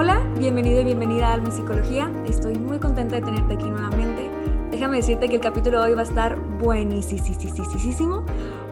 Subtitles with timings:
[0.00, 2.08] Hola, bienvenido y bienvenida a Alma Psicología.
[2.24, 4.30] Estoy muy contenta de tenerte aquí nuevamente.
[4.70, 8.24] Déjame decirte que el capítulo de hoy va a estar buenísimo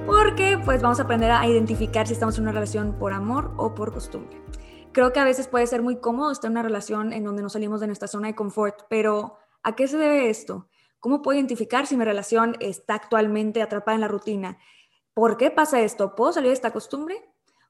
[0.07, 3.75] porque pues vamos a aprender a identificar si estamos en una relación por amor o
[3.75, 4.41] por costumbre.
[4.93, 7.49] Creo que a veces puede ser muy cómodo estar en una relación en donde no
[7.49, 10.69] salimos de nuestra zona de confort, pero ¿a qué se debe esto?
[11.01, 14.59] ¿Cómo puedo identificar si mi relación está actualmente atrapada en la rutina?
[15.13, 16.15] ¿Por qué pasa esto?
[16.15, 17.17] ¿Puedo salir de esta costumbre?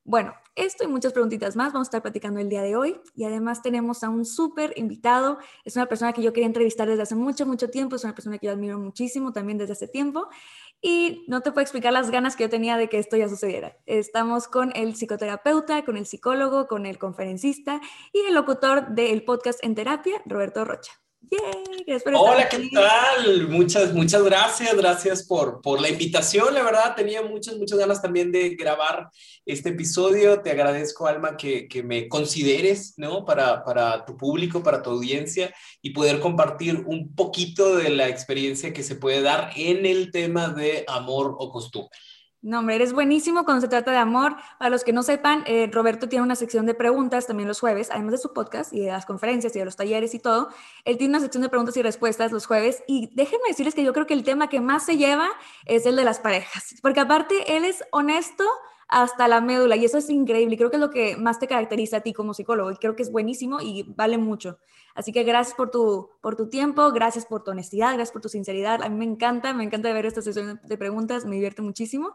[0.09, 3.25] Bueno, esto y muchas preguntitas más vamos a estar platicando el día de hoy y
[3.25, 5.39] además tenemos a un súper invitado.
[5.65, 7.97] Es una persona que yo quería entrevistar desde hace mucho, mucho tiempo.
[7.97, 10.29] Es una persona que yo admiro muchísimo también desde hace tiempo
[10.81, 13.77] y no te puedo explicar las ganas que yo tenía de que esto ya sucediera.
[13.85, 17.81] Estamos con el psicoterapeuta, con el psicólogo, con el conferencista
[18.13, 20.93] y el locutor del podcast En Terapia, Roberto Rocha.
[22.15, 23.49] Hola, ¿qué tal?
[23.49, 26.55] Muchas, muchas gracias, gracias por, por la invitación.
[26.55, 29.09] La verdad, tenía muchas, muchas ganas también de grabar
[29.45, 30.41] este episodio.
[30.41, 33.25] Te agradezco, Alma, que, que me consideres, ¿no?
[33.25, 38.73] Para, para tu público, para tu audiencia y poder compartir un poquito de la experiencia
[38.73, 41.91] que se puede dar en el tema de amor o costumbre.
[42.43, 44.37] No, hombre, eres buenísimo cuando se trata de amor.
[44.59, 47.91] Para los que no sepan, eh, Roberto tiene una sección de preguntas también los jueves,
[47.91, 50.51] además de su podcast y de las conferencias y de los talleres y todo.
[50.85, 52.85] Él tiene una sección de preguntas y respuestas los jueves.
[52.87, 55.29] Y déjenme decirles que yo creo que el tema que más se lleva
[55.65, 58.45] es el de las parejas, porque aparte él es honesto
[58.89, 60.55] hasta la médula y eso es increíble.
[60.55, 62.95] Y creo que es lo que más te caracteriza a ti como psicólogo y creo
[62.97, 64.59] que es buenísimo y vale mucho.
[64.95, 68.29] Así que gracias por tu, por tu tiempo, gracias por tu honestidad, gracias por tu
[68.29, 68.83] sinceridad.
[68.83, 72.15] A mí me encanta, me encanta ver esta sesión de preguntas, me divierte muchísimo.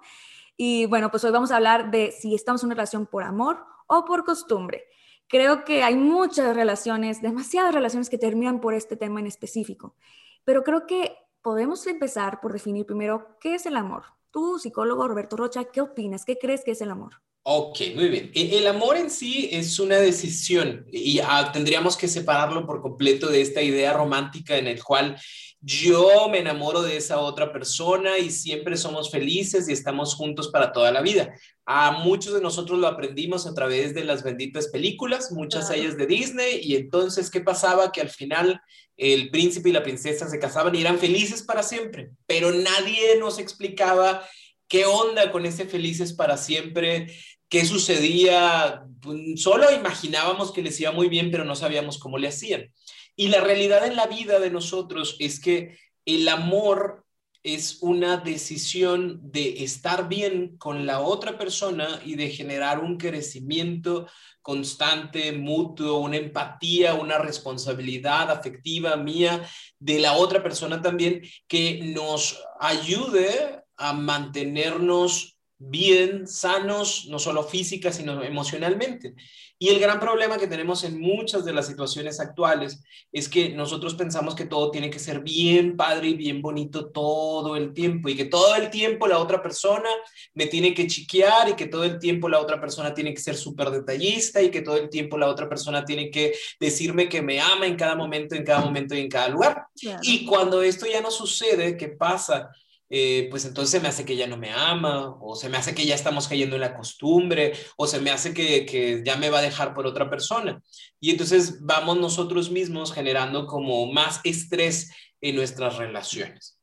[0.58, 3.66] Y bueno, pues hoy vamos a hablar de si estamos en una relación por amor
[3.88, 4.86] o por costumbre.
[5.27, 9.95] Creo que hay muchas relaciones, demasiadas relaciones que terminan por este tema en específico,
[10.44, 14.03] pero creo que podemos empezar por definir primero qué es el amor.
[14.31, 16.23] Tú, psicólogo Roberto Rocha, ¿qué opinas?
[16.23, 17.21] ¿Qué crees que es el amor?
[17.43, 18.31] Ok, muy bien.
[18.33, 23.27] E, el amor en sí es una decisión y ah, tendríamos que separarlo por completo
[23.27, 25.20] de esta idea romántica en el cual
[25.61, 30.72] yo me enamoro de esa otra persona y siempre somos felices y estamos juntos para
[30.72, 31.36] toda la vida.
[31.66, 35.98] A muchos de nosotros lo aprendimos a través de las benditas películas, muchas de ellas
[35.98, 37.92] de Disney, y entonces, ¿qué pasaba?
[37.92, 38.60] Que al final
[38.98, 43.38] el príncipe y la princesa se casaban y eran felices para siempre, pero nadie nos
[43.38, 44.27] explicaba
[44.67, 47.08] qué onda con ese felices para siempre
[47.52, 52.30] qué sucedía, pues, solo imaginábamos que les iba muy bien, pero no sabíamos cómo le
[52.30, 52.71] hacían.
[53.16, 57.05] Y la realidad en la vida de nosotros es que el amor
[57.44, 64.08] es una decisión de estar bien con la otra persona y de generar un crecimiento
[64.42, 69.48] constante, mutuo, una empatía, una responsabilidad afectiva mía
[69.80, 77.92] de la otra persona también que nos ayude a mantenernos bien, sanos, no solo física,
[77.92, 79.14] sino emocionalmente.
[79.60, 83.94] Y el gran problema que tenemos en muchas de las situaciones actuales es que nosotros
[83.94, 88.16] pensamos que todo tiene que ser bien padre y bien bonito todo el tiempo y
[88.16, 89.88] que todo el tiempo la otra persona
[90.33, 93.36] me tiene que chiquear y que todo el tiempo la otra persona tiene que ser
[93.36, 97.39] súper detallista y que todo el tiempo la otra persona tiene que decirme que me
[97.39, 99.67] ama en cada momento, en cada momento y en cada lugar.
[100.02, 102.50] Y cuando esto ya no sucede, ¿qué pasa?
[102.93, 105.73] Eh, pues entonces se me hace que ya no me ama, o se me hace
[105.73, 109.29] que ya estamos cayendo en la costumbre, o se me hace que, que ya me
[109.29, 110.61] va a dejar por otra persona.
[110.99, 114.91] Y entonces vamos nosotros mismos generando como más estrés
[115.21, 116.59] en nuestras relaciones.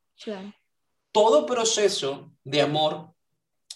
[1.13, 3.15] Todo proceso de amor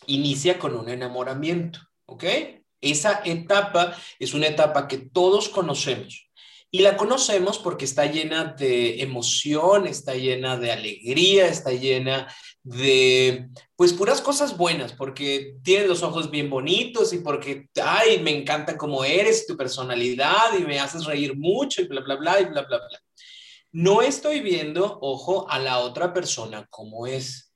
[0.06, 2.24] inicia con un enamoramiento, ¿ok?
[2.82, 6.28] Esa etapa es una etapa que todos conocemos.
[6.75, 13.50] Y la conocemos porque está llena de emoción, está llena de alegría, está llena de,
[13.77, 18.78] pues, puras cosas buenas, porque tienes los ojos bien bonitos y porque, ay, me encanta
[18.78, 22.62] cómo eres, tu personalidad y me haces reír mucho y bla, bla, bla, y bla,
[22.62, 23.03] bla, bla.
[23.72, 27.51] No estoy viendo, ojo, a la otra persona como es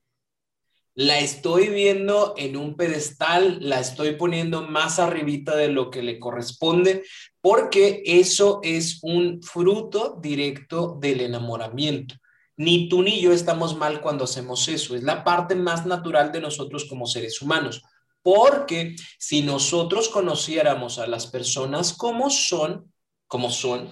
[0.97, 6.17] la estoy viendo en un pedestal, la estoy poniendo más arribita de lo que le
[6.17, 7.03] corresponde,
[7.39, 12.15] porque eso es un fruto directo del enamoramiento.
[12.55, 16.41] Ni tú ni yo estamos mal cuando hacemos eso, es la parte más natural de
[16.41, 17.83] nosotros como seres humanos,
[18.23, 22.91] porque si nosotros conociéramos a las personas como son,
[23.27, 23.87] como son,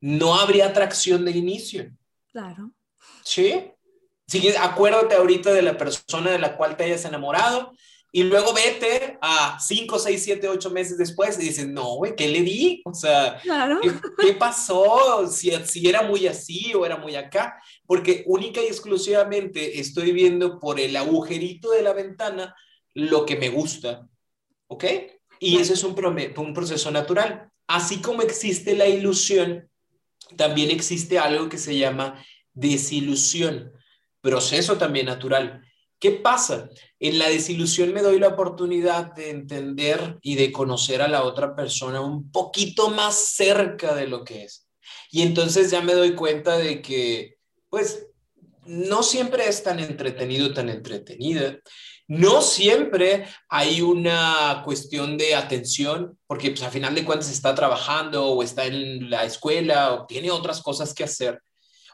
[0.00, 1.96] no habría atracción de inicio.
[2.32, 2.72] Claro.
[3.22, 3.70] ¿Sí?
[4.60, 7.72] Acuérdate ahorita de la persona de la cual te hayas enamorado
[8.14, 12.28] y luego vete a 5, 6, 7, 8 meses después y dices, no, güey, ¿qué
[12.28, 12.82] le di?
[12.84, 13.40] O sea,
[14.20, 15.26] ¿qué, pasó?
[15.28, 17.56] Si, si era muy así o era muy acá.
[17.86, 22.54] Porque única y exclusivamente estoy viendo por el agujerito de la ventana
[22.92, 24.06] lo que me gusta.
[24.66, 24.84] ¿Ok?
[25.40, 25.96] Y ese es un,
[26.36, 27.50] un proceso natural.
[27.66, 29.70] Así como existe la ilusión,
[30.36, 32.22] también existe algo que se llama
[32.52, 33.72] desilusión,
[34.22, 35.62] proceso también natural.
[35.98, 36.70] ¿Qué pasa?
[36.98, 41.54] En la desilusión me doy la oportunidad de entender y de conocer a la otra
[41.54, 44.66] persona un poquito más cerca de lo que es.
[45.10, 47.36] Y entonces ya me doy cuenta de que,
[47.68, 48.08] pues,
[48.64, 51.58] no siempre es tan entretenido, tan entretenida.
[52.08, 58.26] No siempre hay una cuestión de atención, porque pues a final de cuentas está trabajando
[58.26, 61.40] o está en la escuela o tiene otras cosas que hacer.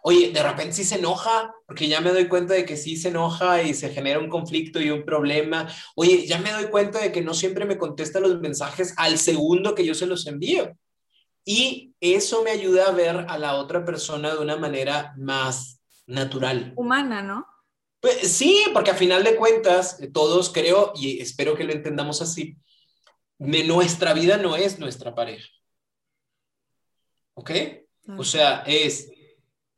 [0.02, 3.08] Oye, de repente sí se enoja, porque ya me doy cuenta de que sí se
[3.08, 5.68] enoja y se genera un conflicto y un problema.
[5.96, 9.74] Oye, ya me doy cuenta de que no siempre me contesta los mensajes al segundo
[9.74, 10.76] que yo se los envío.
[11.44, 16.72] Y eso me ayuda a ver a la otra persona de una manera más natural.
[16.76, 17.46] Humana, ¿no?
[18.00, 22.56] Pues sí, porque a final de cuentas, todos creo, y espero que lo entendamos así,
[23.38, 25.48] de nuestra vida no es nuestra pareja.
[27.34, 27.50] ¿Ok?
[28.16, 29.10] O sea, es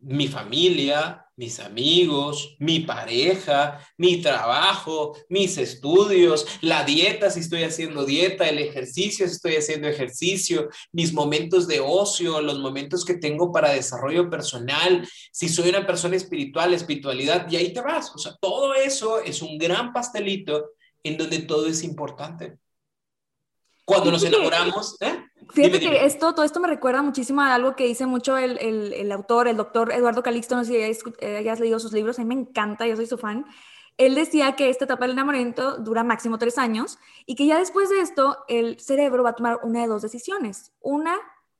[0.00, 8.04] mi familia, mis amigos, mi pareja, mi trabajo, mis estudios, la dieta si estoy haciendo
[8.04, 13.52] dieta, el ejercicio si estoy haciendo ejercicio, mis momentos de ocio, los momentos que tengo
[13.52, 18.14] para desarrollo personal, si soy una persona espiritual, espiritualidad, y ahí te vas.
[18.14, 22.58] O sea, todo eso es un gran pastelito en donde todo es importante.
[23.84, 25.19] Cuando nos enamoramos, ¿eh?
[25.52, 28.92] Fíjate que esto, todo esto me recuerda muchísimo a algo que dice mucho el, el,
[28.92, 32.24] el autor, el doctor Eduardo Calixto, no sé si eh, hayas, leído sus libros, a
[32.24, 33.46] mí me encanta, yo soy su fan.
[33.98, 37.90] Él decía que esta etapa del enamoramiento dura máximo tres años y que ya después
[37.90, 40.72] de esto el cerebro va a tomar una de dos decisiones.
[40.80, 41.16] Una,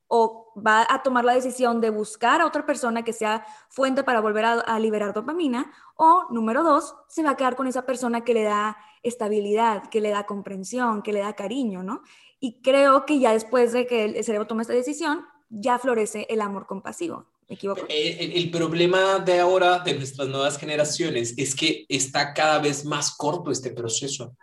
[0.07, 4.21] o va a tomar la decisión de buscar a otra persona que sea fuente para
[4.21, 8.21] volver a, a liberar dopamina, o número dos, se va a quedar con esa persona
[8.21, 12.01] que le da estabilidad, que le da comprensión, que le da cariño, ¿no?
[12.43, 16.41] Y creo que ya después de que el cerebro toma esta decisión, ya florece el
[16.41, 17.27] amor compasivo.
[17.47, 17.81] ¿Me equivoco?
[17.87, 23.51] El, problema de ahora, de nuestras nuevas generaciones, es que está cada vez más corto
[23.51, 24.35] este proceso.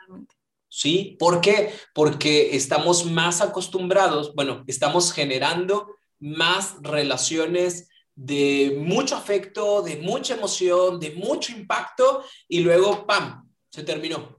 [0.69, 1.17] ¿Sí?
[1.19, 1.73] ¿Por qué?
[1.93, 11.00] Porque estamos más acostumbrados, bueno, estamos generando más relaciones de mucho afecto, de mucha emoción,
[11.00, 14.38] de mucho impacto y luego, ¡pam!, se terminó.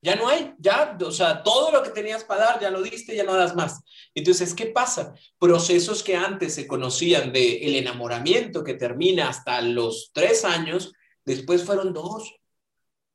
[0.00, 3.16] Ya no hay, ya, o sea, todo lo que tenías para dar, ya lo diste,
[3.16, 3.80] ya no das más.
[4.14, 5.12] Entonces, ¿qué pasa?
[5.38, 10.92] Procesos que antes se conocían de el enamoramiento que termina hasta los tres años,
[11.24, 12.32] después fueron dos.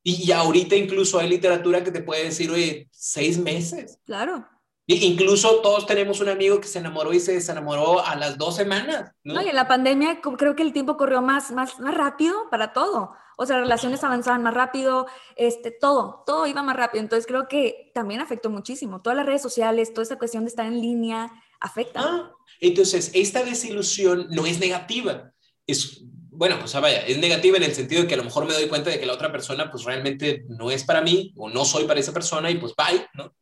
[0.05, 3.99] Y, ahorita incluso hay literatura que te puede decir, oye, seis meses.
[4.05, 4.45] Claro.
[4.85, 8.57] Y incluso todos tenemos un amigo que se enamoró y se desenamoró a las dos
[8.57, 9.11] semanas.
[9.23, 9.41] ¿no?
[9.41, 13.13] y en la pandemia creo que el tiempo corrió más, más, más rápido para todo.
[13.37, 17.01] O sea, relaciones avanzaban más rápido, este, todo, todo iba más rápido.
[17.01, 19.01] Entonces creo que también afectó muchísimo.
[19.01, 22.01] Todas las redes sociales, toda esa cuestión de estar en línea, afecta.
[22.03, 25.33] Ah, entonces, esta desilusión no es negativa.
[25.65, 28.45] Es, bueno, o sea, vaya, es negativa en el sentido de que a lo mejor
[28.45, 31.49] me doy cuenta de que la otra persona pues realmente no es para mí o
[31.49, 33.35] no soy para esa persona y pues bye, ¿no?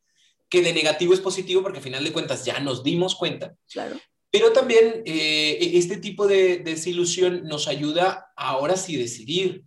[0.48, 3.54] Que de negativo es positivo porque al final de cuentas ya nos dimos cuenta.
[3.70, 3.96] Claro.
[4.30, 9.64] Pero también eh, este tipo de desilusión nos ayuda ahora sí decidir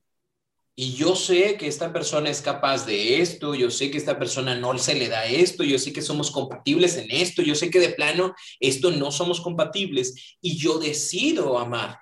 [0.77, 4.55] y yo sé que esta persona es capaz de esto, yo sé que esta persona
[4.55, 7.79] no se le da esto, yo sé que somos compatibles en esto, yo sé que
[7.79, 11.99] de plano esto no somos compatibles y yo decido amar,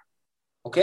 [0.64, 0.80] ¿ok?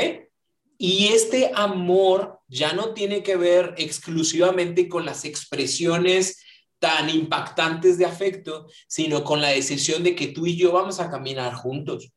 [0.78, 6.38] Y este amor ya no tiene que ver exclusivamente con las expresiones
[6.78, 11.10] tan impactantes de afecto, sino con la decisión de que tú y yo vamos a
[11.10, 12.12] caminar juntos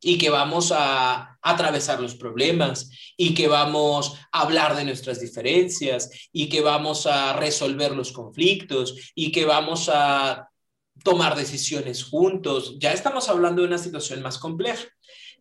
[0.00, 6.28] y que vamos a atravesar los problemas y que vamos a hablar de nuestras diferencias
[6.32, 10.48] y que vamos a resolver los conflictos y que vamos a
[11.02, 12.76] tomar decisiones juntos.
[12.78, 14.86] Ya estamos hablando de una situación más compleja.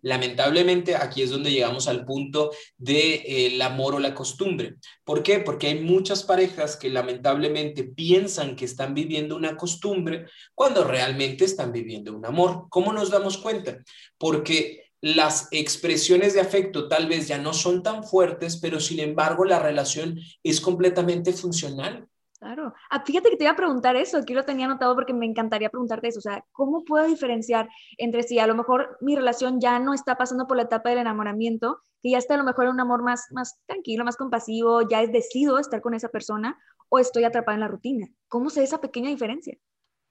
[0.01, 4.75] Lamentablemente, aquí es donde llegamos al punto del de, eh, amor o la costumbre.
[5.04, 5.39] ¿Por qué?
[5.39, 11.72] Porque hay muchas parejas que lamentablemente piensan que están viviendo una costumbre cuando realmente están
[11.72, 12.68] viviendo un amor.
[12.70, 13.77] ¿Cómo nos damos cuenta?
[14.18, 19.46] Porque las expresiones de afecto tal vez ya no son tan fuertes, pero sin embargo
[19.46, 22.08] la relación es completamente funcional.
[22.39, 22.74] Claro.
[22.91, 25.72] Ah, fíjate que te iba a preguntar eso, aquí lo tenía anotado porque me encantaría
[25.72, 27.67] preguntarte eso, o sea, ¿cómo puedo diferenciar
[27.98, 31.00] entre si a lo mejor mi relación ya no está pasando por la etapa del
[31.00, 34.88] enamoramiento, que ya está a lo mejor en un amor más, más tranquilo, más compasivo,
[34.88, 38.08] ya es decido estar con esa persona o estoy atrapada en la rutina?
[38.27, 39.58] ¿Cómo se esa pequeña diferencia?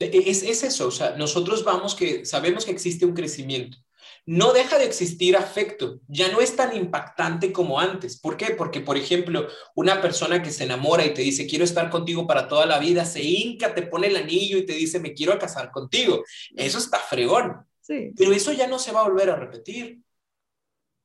[0.00, 3.78] E, es, es eso, o sea, nosotros vamos que sabemos que existe un crecimiento,
[4.26, 8.18] no deja de existir afecto, ya no es tan impactante como antes.
[8.18, 8.46] ¿Por qué?
[8.50, 12.48] Porque, por ejemplo, una persona que se enamora y te dice, quiero estar contigo para
[12.48, 15.70] toda la vida, se hinca, te pone el anillo y te dice, me quiero casar
[15.70, 16.24] contigo.
[16.56, 17.64] Eso está fregón.
[17.80, 18.10] Sí.
[18.16, 20.00] Pero eso ya no se va a volver a repetir.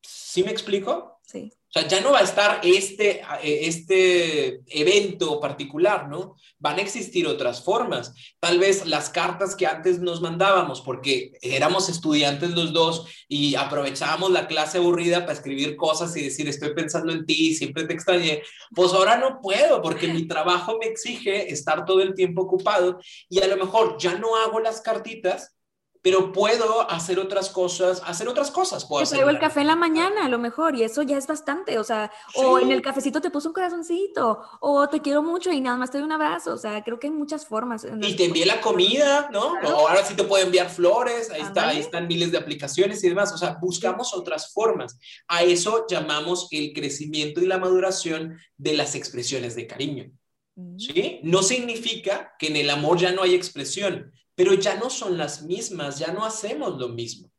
[0.01, 1.19] ¿Sí me explico?
[1.21, 1.53] Sí.
[1.73, 6.35] O sea, ya no va a estar este, eh, este evento particular, ¿no?
[6.59, 8.13] Van a existir otras formas.
[8.41, 14.31] Tal vez las cartas que antes nos mandábamos, porque éramos estudiantes los dos y aprovechábamos
[14.31, 18.43] la clase aburrida para escribir cosas y decir, estoy pensando en ti, siempre te extrañé.
[18.75, 22.99] Pues ahora no puedo porque mi trabajo me exige estar todo el tiempo ocupado
[23.29, 25.55] y a lo mejor ya no hago las cartitas,
[26.01, 28.85] pero puedo hacer otras cosas, hacer otras cosas.
[28.85, 31.27] Puedo te traigo el café en la mañana, a lo mejor, y eso ya es
[31.27, 35.51] bastante, o sea, o en el cafecito te puso un corazoncito, o te quiero mucho
[35.51, 37.85] y nada más te doy un abrazo, o sea, creo que hay muchas formas.
[38.01, 39.53] Y te envié la comida, ¿no?
[39.63, 43.09] O ahora sí te puedo enviar flores, ahí, está, ahí están miles de aplicaciones y
[43.09, 44.97] demás, o sea, buscamos otras formas.
[45.27, 50.11] A eso llamamos el crecimiento y la maduración de las expresiones de cariño.
[50.55, 50.79] Mm.
[50.79, 51.19] ¿Sí?
[51.23, 55.43] No significa que en el amor ya no hay expresión, pero ya no son las
[55.43, 57.31] mismas, ya no hacemos lo mismo.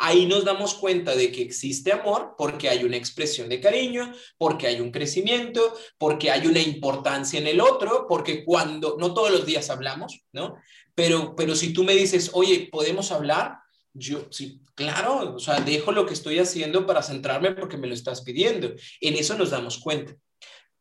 [0.00, 4.68] Ahí nos damos cuenta de que existe amor porque hay una expresión de cariño, porque
[4.68, 9.44] hay un crecimiento, porque hay una importancia en el otro, porque cuando, no todos los
[9.44, 10.54] días hablamos, ¿no?
[10.94, 13.58] Pero, pero si tú me dices, oye, ¿podemos hablar?
[13.92, 17.94] Yo, sí, claro, o sea, dejo lo que estoy haciendo para centrarme porque me lo
[17.94, 18.72] estás pidiendo.
[19.00, 20.14] En eso nos damos cuenta.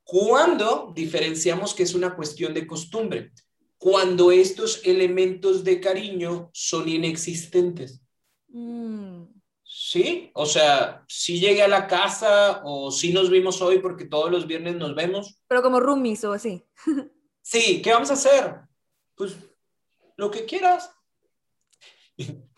[0.04, 3.32] ¿Cuándo diferenciamos que es una cuestión de costumbre?
[3.78, 8.02] Cuando estos elementos de cariño son inexistentes.
[8.48, 9.24] Mm.
[9.64, 10.32] ¿Sí?
[10.34, 14.48] O sea, si llegué a la casa o si nos vimos hoy porque todos los
[14.48, 15.40] viernes nos vemos.
[15.48, 16.64] Pero como roomies o así.
[17.42, 18.56] sí, ¿qué vamos a hacer?
[19.16, 19.36] Pues
[20.16, 20.92] lo que quieras.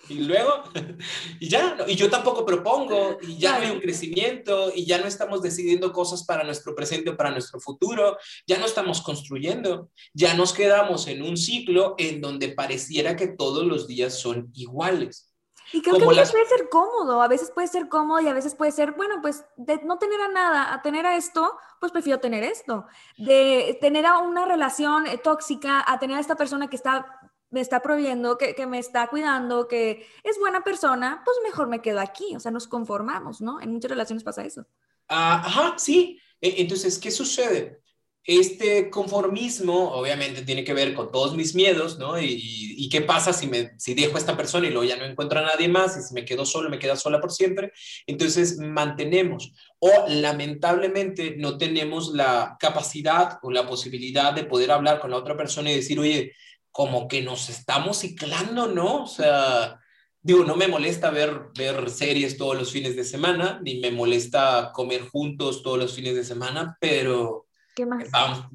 [0.09, 0.63] Y luego,
[1.39, 5.07] y ya, y yo tampoco propongo, y ya no hay un crecimiento, y ya no
[5.07, 10.33] estamos decidiendo cosas para nuestro presente o para nuestro futuro, ya no estamos construyendo, ya
[10.33, 15.29] nos quedamos en un ciclo en donde pareciera que todos los días son iguales.
[15.71, 18.33] Y creo que a veces puede ser cómodo, a veces puede ser cómodo y a
[18.33, 21.91] veces puede ser, bueno, pues de no tener a nada, a tener a esto, pues
[21.91, 22.85] prefiero tener esto.
[23.17, 27.18] De tener a una relación eh, tóxica, a tener a esta persona que está
[27.51, 31.81] me está proviendo, que, que, me está cuidando, que es buena persona, pues mejor me
[31.81, 32.35] quedo aquí.
[32.35, 33.59] O sea, nos conformamos, ¿no?
[33.61, 34.65] En muchas relaciones pasa eso.
[35.07, 36.19] Ah, ajá, sí.
[36.41, 37.81] E, entonces, ¿qué sucede?
[38.23, 42.19] Este conformismo obviamente tiene que ver con todos mis miedos, ¿no?
[42.21, 45.39] Y, qué pasa si, me, si dejo a esta persona y luego ya no encuentro
[45.39, 47.71] a nadie más y si me quedo solo, me queda sola por siempre.
[48.07, 55.11] Entonces mantenemos o lamentablemente no tenemos la capacidad o la posibilidad de poder hablar con
[55.11, 56.33] la otra persona y decir, oye,
[56.71, 59.03] como que nos estamos ciclando, ¿no?
[59.03, 59.79] O sea,
[60.21, 64.71] digo, no me molesta ver, ver series todos los fines de semana, ni me molesta
[64.73, 67.45] comer juntos todos los fines de semana, pero...
[67.75, 68.09] ¿Qué más?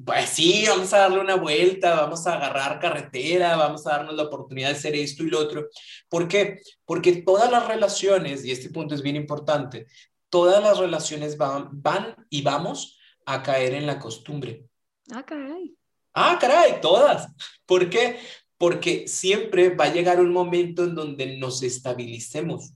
[0.05, 4.23] pues sí, vamos a darle una vuelta, vamos a agarrar carretera, vamos a darnos la
[4.23, 5.67] oportunidad de hacer esto y lo otro.
[6.09, 6.59] ¿Por qué?
[6.85, 9.87] Porque todas las relaciones, y este punto es bien importante,
[10.29, 14.65] todas las relaciones van, van y vamos a caer en la costumbre.
[15.11, 15.75] Ah, caray.
[16.15, 17.27] Ah, caray, todas.
[17.65, 18.17] ¿Por qué?
[18.57, 22.71] Porque siempre va a llegar un momento en donde nos estabilicemos.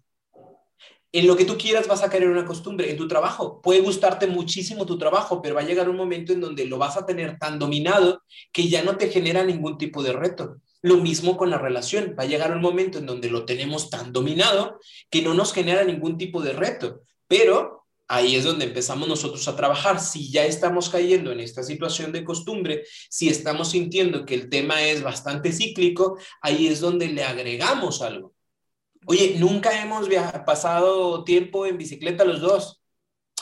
[1.14, 3.62] En lo que tú quieras vas a caer en una costumbre, en tu trabajo.
[3.62, 6.98] Puede gustarte muchísimo tu trabajo, pero va a llegar un momento en donde lo vas
[6.98, 10.58] a tener tan dominado que ya no te genera ningún tipo de reto.
[10.82, 12.16] Lo mismo con la relación.
[12.20, 14.80] Va a llegar un momento en donde lo tenemos tan dominado
[15.10, 17.04] que no nos genera ningún tipo de reto.
[17.28, 17.79] Pero
[18.10, 20.00] ahí es donde empezamos nosotros a trabajar.
[20.02, 24.84] Si ya estamos cayendo en esta situación de costumbre, si estamos sintiendo que el tema
[24.84, 28.34] es bastante cíclico, ahí es donde le agregamos algo.
[29.06, 30.10] Oye, nunca hemos
[30.46, 32.82] pasado tiempo en bicicleta los dos.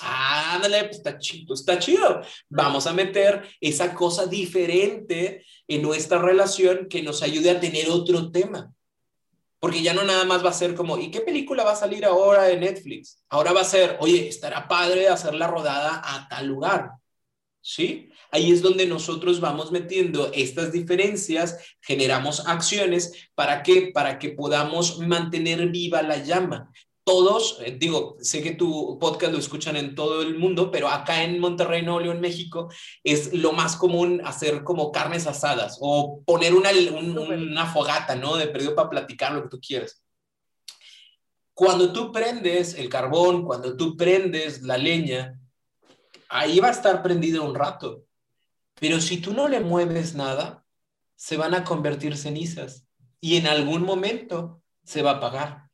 [0.01, 2.21] ándale, pues está chido, está chido.
[2.49, 8.31] Vamos a meter esa cosa diferente en nuestra relación que nos ayude a tener otro
[8.31, 8.71] tema.
[9.59, 12.05] Porque ya no nada más va a ser como, ¿y qué película va a salir
[12.05, 13.23] ahora de Netflix?
[13.29, 16.91] Ahora va a ser, oye, estará padre hacer la rodada a tal lugar.
[17.59, 18.09] ¿Sí?
[18.31, 24.99] Ahí es donde nosotros vamos metiendo estas diferencias, generamos acciones para que para que podamos
[24.99, 26.71] mantener viva la llama
[27.07, 31.23] todos, eh, digo, sé que tu podcast lo escuchan en todo el mundo, pero acá
[31.23, 32.69] en Monterrey, Nuevo León, México,
[33.01, 38.35] es lo más común hacer como carnes asadas o poner una, una fogata, ¿no?
[38.35, 40.03] De perdido para platicar lo que tú quieras.
[41.53, 45.39] Cuando tú prendes el carbón, cuando tú prendes la leña,
[46.27, 48.03] ahí va a estar prendido un rato.
[48.81, 50.65] Pero si tú no le mueves nada,
[51.15, 52.85] se van a convertir cenizas
[53.21, 55.66] y en algún momento se va a apagar.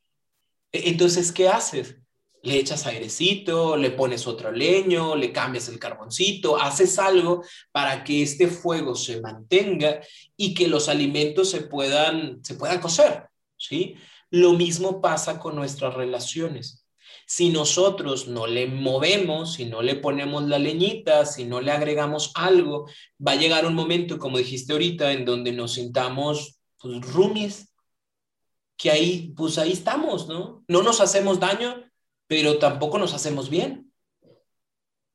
[0.74, 1.96] E, entonces, ¿qué haces?
[2.42, 8.22] Le echas airecito, le pones otro leño, le cambias el carboncito, haces algo para que
[8.22, 10.00] este fuego se mantenga
[10.36, 13.94] y que los alimentos se puedan, se puedan cocer, ¿sí?
[14.30, 16.84] Lo mismo pasa con nuestras relaciones.
[17.26, 22.32] Si nosotros no le movemos, si no le ponemos la leñita, si no le agregamos
[22.34, 22.86] algo,
[23.26, 27.73] va a llegar un momento, como dijiste ahorita, en donde nos sintamos pues, roomies,
[28.76, 30.64] que ahí, pues ahí estamos, ¿no?
[30.68, 31.84] No nos hacemos daño,
[32.26, 33.92] pero tampoco nos hacemos bien.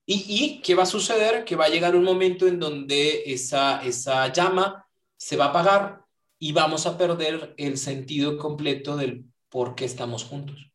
[0.05, 1.45] ¿Y, y qué va a suceder?
[1.45, 4.87] Que va a llegar un momento en donde esa, esa llama
[5.17, 6.05] se va a apagar
[6.39, 10.71] y vamos a perder el sentido completo del por qué estamos juntos.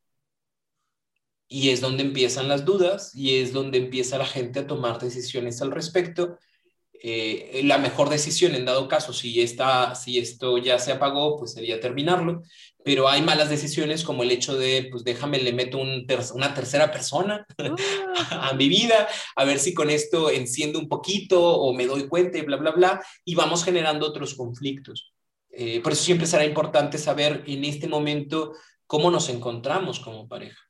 [1.48, 5.62] Y es donde empiezan las dudas y es donde empieza la gente a tomar decisiones
[5.62, 6.38] al respecto.
[7.06, 11.52] Eh, la mejor decisión en dado caso, si, esta, si esto ya se apagó, pues
[11.52, 12.42] sería terminarlo
[12.84, 17.46] pero hay malas decisiones como el hecho de, pues déjame, le meto una tercera persona
[17.58, 17.70] ah.
[18.50, 22.36] a mi vida, a ver si con esto enciendo un poquito o me doy cuenta
[22.36, 25.14] y bla, bla, bla, y vamos generando otros conflictos.
[25.48, 28.52] Eh, por eso siempre será importante saber en este momento
[28.86, 30.60] cómo nos encontramos como pareja.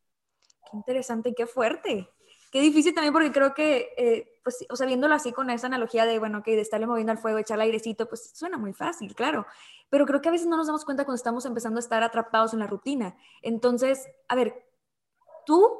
[0.70, 2.08] Qué interesante qué fuerte.
[2.52, 6.06] Qué difícil también porque creo que, eh, pues, o sea, viéndolo así con esa analogía
[6.06, 9.46] de, bueno, que de estarle moviendo al fuego, echarle airecito, pues suena muy fácil, claro
[9.94, 12.52] pero creo que a veces no nos damos cuenta cuando estamos empezando a estar atrapados
[12.52, 13.16] en la rutina.
[13.42, 14.66] Entonces, a ver,
[15.46, 15.70] tú,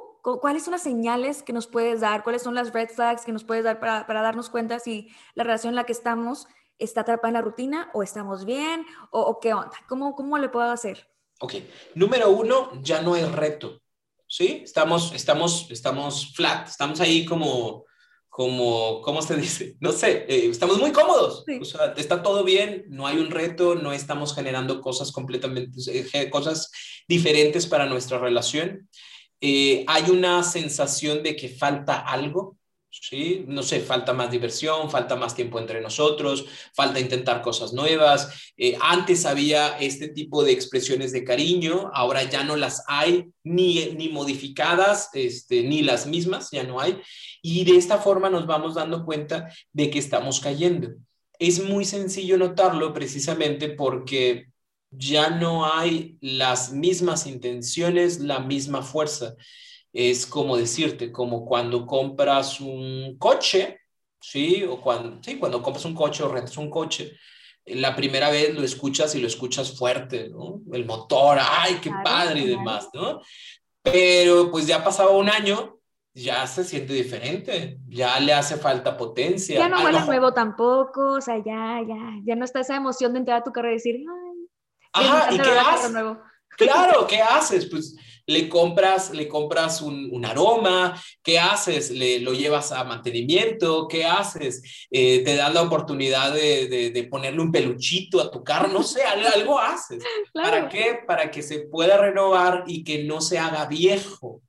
[0.41, 2.23] ¿cuáles son las señales que nos puedes dar?
[2.23, 5.43] ¿Cuáles son las red flags que nos puedes dar para, para darnos cuenta si la
[5.43, 9.39] relación en la que estamos está atrapada en la rutina o estamos bien o, o
[9.39, 9.77] qué onda?
[9.87, 11.09] ¿Cómo, ¿Cómo le puedo hacer?
[11.41, 11.55] Ok,
[11.95, 13.81] número uno, ya no hay reto,
[14.27, 14.61] ¿sí?
[14.63, 17.84] Estamos, estamos, estamos flat, estamos ahí como
[18.35, 19.77] como, ¿cómo se dice?
[19.79, 23.75] No sé, eh, estamos muy cómodos, o sea, está todo bien, no hay un reto,
[23.75, 26.69] no estamos generando cosas completamente, eh, cosas
[27.07, 28.89] diferentes para nuestra relación.
[29.39, 32.57] Eh, hay una sensación de que falta algo,
[33.01, 33.45] ¿sí?
[33.47, 38.51] No sé, falta más diversión, falta más tiempo entre nosotros, falta intentar cosas nuevas.
[38.57, 43.91] Eh, antes había este tipo de expresiones de cariño, ahora ya no las hay, ni,
[43.91, 46.99] ni modificadas, este, ni las mismas, ya no hay.
[47.41, 50.89] Y de esta forma nos vamos dando cuenta de que estamos cayendo.
[51.37, 54.47] Es muy sencillo notarlo precisamente porque
[54.89, 59.35] ya no hay las mismas intenciones, la misma fuerza
[59.95, 63.79] es como decirte, como cuando compras un coche,
[64.19, 64.61] ¿sí?
[64.69, 67.17] O cuando, sí, cuando compras un coche o rentas un coche,
[67.65, 70.59] la primera vez lo escuchas y lo escuchas fuerte, ¿no?
[70.73, 73.21] El motor, ay, qué padre y demás, ¿no?
[73.81, 75.77] Pero pues ya pasaba un año,
[76.13, 79.59] ya se siente diferente, ya le hace falta potencia.
[79.59, 83.19] Ya no huele nuevo tampoco, o sea, ya, ya, ya no está esa emoción de
[83.19, 85.93] entrar a tu carrera y decir, ay, Ajá, ¿y qué haces?
[86.49, 87.65] Claro, ¿qué haces?
[87.67, 87.95] Pues
[88.27, 91.91] le compras, le compras un, aroma, ¿qué haces?
[91.91, 94.87] Le, lo llevas a mantenimiento, ¿qué haces?
[94.89, 99.59] Eh, te dan la oportunidad de, ponerle un peluchito a tu carro, no sé, algo,
[99.59, 100.03] haces.
[100.33, 100.99] ¿Para qué?
[101.05, 104.41] Para que se pueda renovar y que no se haga viejo.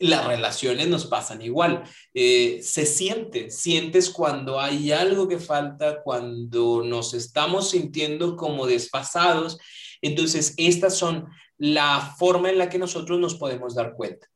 [0.00, 1.82] Las relaciones nos pasan igual.
[2.14, 9.58] Eh, se siente, sientes cuando hay algo que falta, cuando nos estamos sintiendo como desfasados.
[10.00, 11.26] Entonces, estas son
[11.58, 14.28] la forma en la que nosotros nos podemos dar cuenta.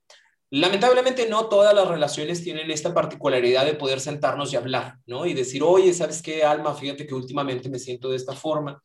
[0.50, 5.24] Lamentablemente no todas las relaciones tienen esta particularidad de poder sentarnos y hablar, ¿no?
[5.24, 6.74] Y decir, oye, ¿sabes qué, Alma?
[6.74, 8.82] Fíjate que últimamente me siento de esta forma.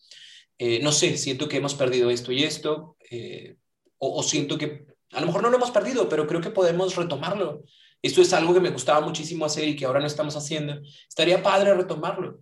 [0.57, 3.57] Eh, no sé, siento que hemos perdido esto y esto, eh,
[3.97, 6.95] o, o, siento que a lo mejor no lo hemos perdido, pero creo que podemos
[6.95, 7.63] retomarlo.
[8.01, 10.79] Esto es algo que me gustaba muchísimo hacer y que ahora no estamos haciendo.
[11.09, 12.39] Estaría padre retomarlo.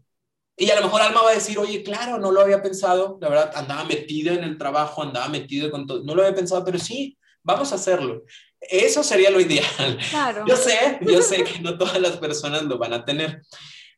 [0.58, 3.30] Y a lo mejor Alma va a decir, oye, claro, no lo había pensado, la
[3.30, 6.80] verdad, andaba metida en el trabajo, andaba metido con todo, no lo había pensado, pero
[6.80, 8.24] sí, vamos a hacerlo.
[8.62, 9.98] Eso sería lo ideal.
[10.10, 10.46] Claro.
[10.48, 13.42] Yo sé, yo sé que no todas las personas lo van a tener.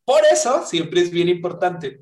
[0.03, 2.01] Por eso, siempre es bien importante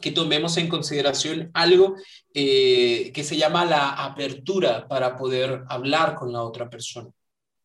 [0.00, 1.96] que tomemos en consideración algo
[2.32, 7.10] eh, que se llama la apertura para poder hablar con la otra persona.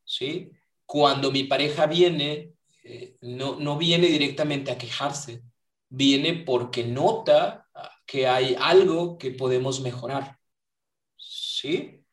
[0.05, 0.49] ¿sí?
[0.85, 2.51] Cuando mi pareja viene,
[2.83, 5.41] eh, no, no viene directamente a quejarse,
[5.89, 7.67] viene porque nota
[8.05, 10.37] que hay algo que podemos mejorar.
[11.17, 12.03] ¿Sí?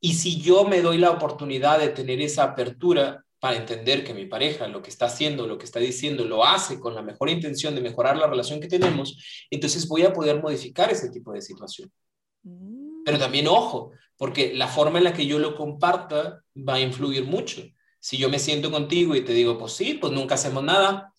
[0.00, 4.26] Y si yo me doy la oportunidad de tener esa apertura para entender que mi
[4.26, 7.74] pareja lo que está haciendo, lo que está diciendo, lo hace con la mejor intención
[7.74, 11.90] de mejorar la relación que tenemos, entonces voy a poder modificar ese tipo de situación.
[12.42, 13.04] Mm.
[13.04, 17.24] Pero también ojo, porque la forma en la que yo lo comparta va a influir
[17.24, 17.62] mucho.
[18.00, 21.13] Si yo me siento contigo y te digo, pues sí, pues nunca hacemos nada,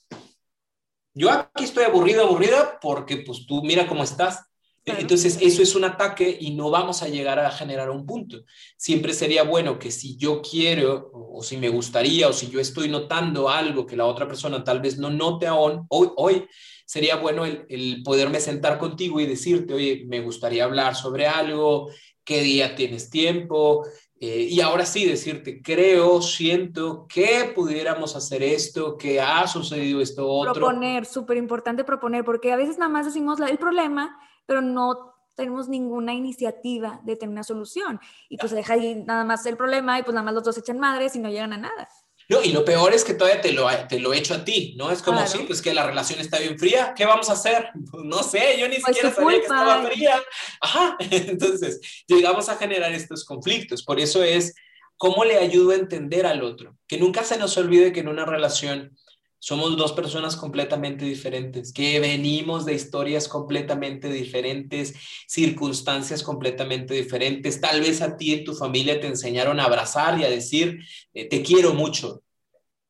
[1.15, 4.45] yo aquí estoy aburrido, aburrida, porque pues tú mira cómo estás.
[4.85, 8.43] Entonces, eso es un ataque y no vamos a llegar a generar un punto.
[8.77, 12.89] Siempre sería bueno que si yo quiero o, si me gustaría o si yo estoy
[12.89, 16.45] notando algo que la otra persona tal vez no note aún, hoy, hoy
[16.85, 21.89] sería bueno el, el poderme sentar contigo y decirte, oye, me gustaría hablar sobre algo,
[22.23, 28.97] qué día tienes tiempo, eh, y ahora sí, decirte, creo, siento que pudiéramos hacer esto,
[28.97, 30.53] que ha sucedido esto otro.
[30.53, 35.67] Proponer, súper importante proponer, porque a veces nada más decimos el problema, pero no tenemos
[35.67, 37.99] ninguna iniciativa de tener una solución.
[38.29, 40.79] Y pues deja ahí nada más el problema y pues nada más los dos echan
[40.79, 41.89] madres y no llegan a nada.
[42.27, 44.73] No, y lo peor es que todavía te lo, te lo he hecho a ti,
[44.77, 44.91] ¿no?
[44.91, 47.69] Es como, sí, pues que la relación está bien fría, ¿qué vamos a hacer?
[48.03, 50.23] no sé, yo ni pues siquiera sabía que estaba fría.
[50.61, 53.83] Ajá, entonces llegamos a generar estos conflictos.
[53.83, 54.55] Por eso es,
[54.97, 56.75] ¿cómo le ayudo a entender al otro?
[56.87, 58.97] Que nunca se nos olvide que en una relación
[59.45, 64.95] somos dos personas completamente diferentes, que venimos de historias completamente diferentes,
[65.27, 67.61] circunstancias completamente diferentes.
[67.61, 70.79] Tal vez a ti en tu familia te enseñaron a abrazar y a decir,
[71.13, 72.23] eh, te quiero mucho.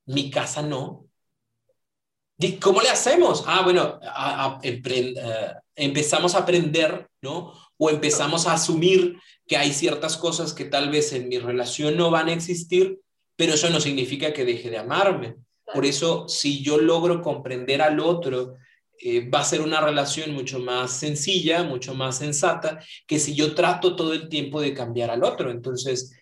[0.05, 1.05] Mi casa no.
[2.61, 3.43] ¿Cómo le hacemos?
[3.45, 3.99] Ah, bueno,
[4.63, 7.51] eh, empezamos a aprender, ¿no?
[7.75, 12.11] O empezamos a asumir que hay ciertas cosas que tal vez en mi relación no
[12.11, 13.01] van a existir,
[13.35, 15.35] pero eso no significa que deje de amarme
[15.73, 18.55] por eso, si yo logro comprender al otro,
[18.99, 23.55] eh, va a ser una relación mucho más sencilla, mucho más sensata, que si yo
[23.55, 25.51] trato todo el tiempo de cambiar al otro.
[25.51, 26.13] Entonces,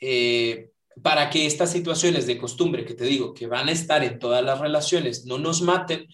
[0.00, 0.70] eh,
[1.02, 4.44] para que estas situaciones de costumbre que te digo, que van a estar en todas
[4.44, 6.06] las relaciones, no nos maten,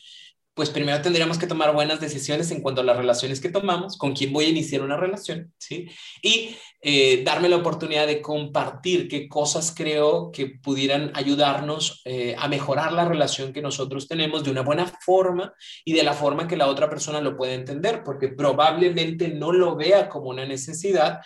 [0.55, 4.15] pues primero tendríamos que tomar buenas decisiones en cuanto a las relaciones que tomamos, con
[4.15, 5.87] quién voy a iniciar una relación, ¿sí?
[6.23, 12.49] Y eh, darme la oportunidad de compartir qué cosas creo que pudieran ayudarnos eh, a
[12.49, 15.53] mejorar la relación que nosotros tenemos de una buena forma
[15.85, 19.75] y de la forma que la otra persona lo puede entender, porque probablemente no lo
[19.75, 21.21] vea como una necesidad.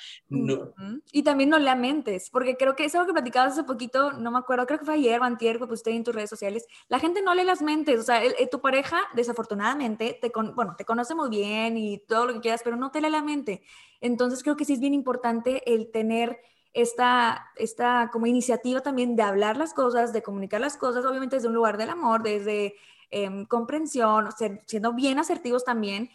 [1.13, 4.31] Y también no le mentes, porque creo que es algo que platicabas hace poquito, no
[4.31, 6.99] me acuerdo, creo que fue ayer o antier, pues usted en tus redes sociales, la
[6.99, 11.29] gente no lee las mentes, o sea, tu pareja desafortunadamente te, bueno, te conoce muy
[11.29, 13.63] bien y todo lo que quieras, pero no te lee la mente.
[14.01, 16.41] Entonces creo que sí es bien importante el tener
[16.73, 21.49] esta, esta como iniciativa también de hablar las cosas, de comunicar las cosas, obviamente desde
[21.49, 22.75] un lugar del amor, desde
[23.11, 24.29] em, comprensión,
[24.67, 26.11] siendo bien asertivos también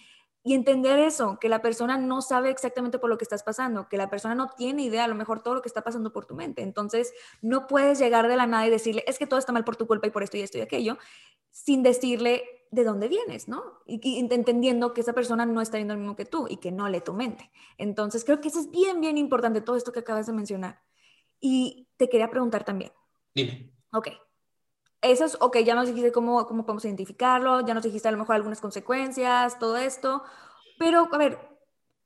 [0.47, 3.97] y entender eso, que la persona no sabe exactamente por lo que estás pasando, que
[3.97, 6.35] la persona no tiene idea a lo mejor todo lo que está pasando por tu
[6.35, 6.61] mente.
[6.61, 9.75] Entonces, no puedes llegar de la nada y decirle, es que todo está mal por
[9.75, 10.99] tu culpa y por esto y esto y aquello,
[11.49, 13.63] sin decirle de dónde vienes, ¿no?
[13.87, 16.87] Y, entendiendo que esa persona no está viendo lo mismo que tú y que no
[16.89, 17.49] lee tu mente.
[17.79, 20.79] Entonces, creo que eso es bien, bien importante, todo esto que acabas de mencionar.
[21.39, 22.91] Y te quería preguntar también.
[23.33, 23.73] Dime.
[23.91, 24.09] Ok,
[25.01, 28.17] eso es, ok, ya nos dijiste cómo, cómo podemos identificarlo, ya nos dijiste a lo
[28.17, 30.23] mejor algunas consecuencias, todo esto,
[30.79, 31.37] pero a ver,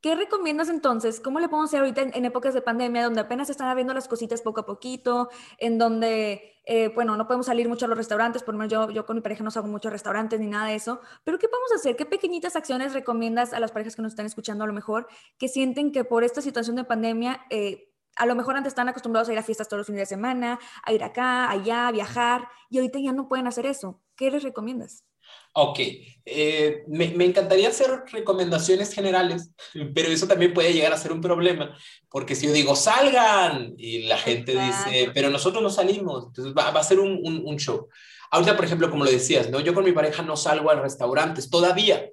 [0.02, 1.19] ¿qué recomiendas entonces?
[1.19, 4.08] ¿Cómo le podemos hacer ahorita en, épocas de pandemia donde apenas se están abriendo las
[4.08, 8.43] cositas poco a poquito, en donde, eh, bueno, no podemos salir mucho a los restaurantes,
[8.43, 10.67] por lo menos yo, yo con mi pareja no salgo mucho a restaurantes ni nada
[10.67, 11.95] de eso, pero ¿qué podemos hacer?
[11.95, 15.47] ¿Qué pequeñitas acciones recomiendas a las parejas que nos están escuchando a lo mejor que
[15.47, 17.45] sienten que por esta situación de pandemia...
[17.49, 20.06] Eh, a lo mejor antes estaban acostumbrados a ir a fiestas todos los fines de
[20.06, 24.02] semana, a ir acá, allá, a viajar, y ahorita ya no pueden hacer eso.
[24.15, 25.06] ¿Qué les recomiendas?
[25.54, 25.80] Ok,
[26.26, 29.52] eh, me, me, encantaría hacer recomendaciones generales,
[29.93, 31.76] pero eso también puede llegar a ser un problema,
[32.10, 36.72] porque si yo digo salgan y la gente dice, pero nosotros no salimos, entonces va,
[36.72, 37.89] va a ser un, un, un, show.
[38.32, 39.60] Ahorita, por ejemplo, como lo decías, ¿no?
[39.60, 42.10] yo con mi pareja no salgo a restaurantes todavía.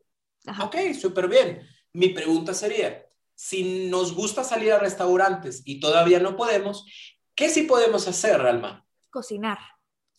[0.47, 0.65] Ajá.
[0.65, 1.61] Ok, súper bien.
[1.93, 3.06] Mi pregunta sería,
[3.37, 6.87] si nos gusta salir a restaurantes y todavía no podemos,
[7.35, 8.85] ¿qué sí podemos hacer, Alma?
[9.11, 9.59] Cocinar.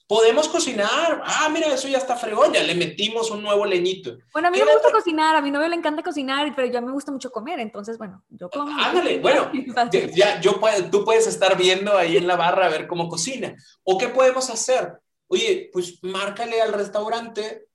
[0.08, 1.22] Podemos cocinar.
[1.26, 4.18] Ah, mira, eso ya está fregón, ya le metimos un nuevo leñito.
[4.32, 6.94] Bueno, a mí me gusta cocinar, a mi novio le encanta cocinar, pero yo me
[6.94, 8.72] gusta mucho comer, entonces, bueno, yo como.
[8.82, 9.52] Ándale, bueno,
[10.16, 13.54] ya, yo tú puedes estar viendo ahí en la barra a ver cómo cocina.
[13.84, 14.94] ¿O qué podemos hacer?
[15.28, 17.67] Oye, pues márcale al restaurante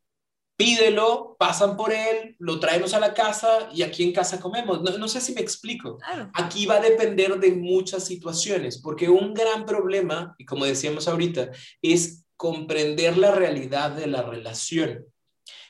[0.56, 4.82] pídelo, pasan por él, lo traemos a la casa y aquí en casa comemos.
[4.82, 5.98] No, sé si me explico.
[6.34, 11.50] Aquí va a depender de muchas situaciones, porque un gran problema, y como decíamos ahorita,
[11.80, 15.06] es comprender la realidad de la relación.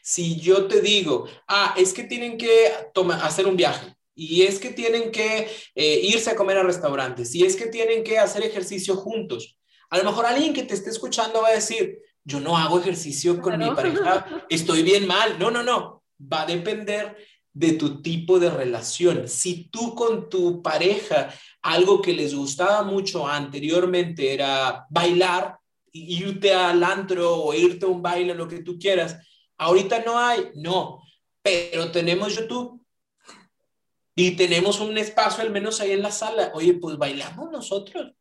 [0.03, 2.73] Si yo te digo, ah, es que tienen que
[3.23, 7.45] hacer un viaje, y es que tienen que eh, irse a comer a restaurantes, y
[7.45, 9.59] es que tienen que hacer ejercicio juntos,
[9.91, 13.41] a lo mejor alguien que te esté escuchando va a decir, yo no hago ejercicio
[13.41, 15.39] con mi pareja, estoy bien mal.
[15.39, 16.03] No, no, no.
[16.21, 17.17] Va a depender
[17.53, 19.29] de tu tipo de relación.
[19.29, 25.59] Si tú con tu pareja, algo que les gustaba mucho anteriormente era bailar,
[25.93, 29.19] irte al antro o irte a un baile, lo que tú quieras,
[29.59, 31.03] ahorita no hay, no,
[31.43, 32.81] pero tenemos YouTube.
[34.15, 36.53] y tenemos un espacio al menos ahí en la sala.
[36.55, 38.13] Oye, pues bailamos nosotros.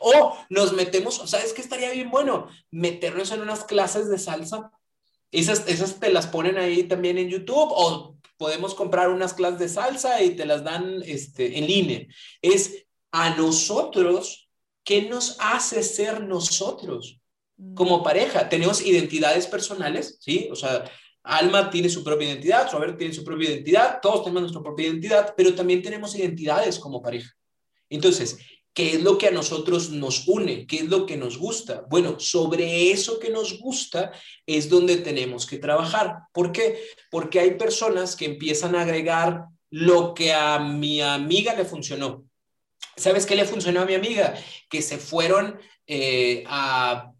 [0.00, 2.48] O nos metemos, ¿sabes qué estaría bien bueno?
[2.70, 4.70] Meternos en unas clases de salsa.
[5.30, 9.68] Esas, esas te las ponen ahí también en YouTube o podemos comprar unas clases de
[9.68, 12.06] salsa y te las dan este, en línea.
[12.42, 14.48] Es a nosotros,
[14.82, 17.20] ¿qué nos hace ser nosotros
[17.74, 18.02] como mm.
[18.02, 18.48] pareja?
[18.48, 20.48] Tenemos identidades personales, ¿sí?
[20.50, 20.84] O sea,
[21.22, 25.34] Alma tiene su propia identidad, Robert tiene su propia identidad, todos tenemos nuestra propia identidad,
[25.34, 27.32] pero también tenemos identidades como pareja.
[27.88, 28.38] Entonces,
[28.74, 30.66] ¿qué es lo que a nosotros nos une?
[30.66, 31.86] ¿Qué es lo que nos gusta?
[31.88, 34.12] Bueno, sobre eso que nos gusta
[34.46, 36.24] es donde tenemos que trabajar.
[36.32, 36.82] ¿Por qué?
[37.10, 42.24] Porque hay personas que empiezan a agregar lo que a mi amiga le funcionó.
[42.96, 44.34] ¿Sabes qué le funcionó a mi amiga?
[44.68, 47.12] Que se fueron eh, a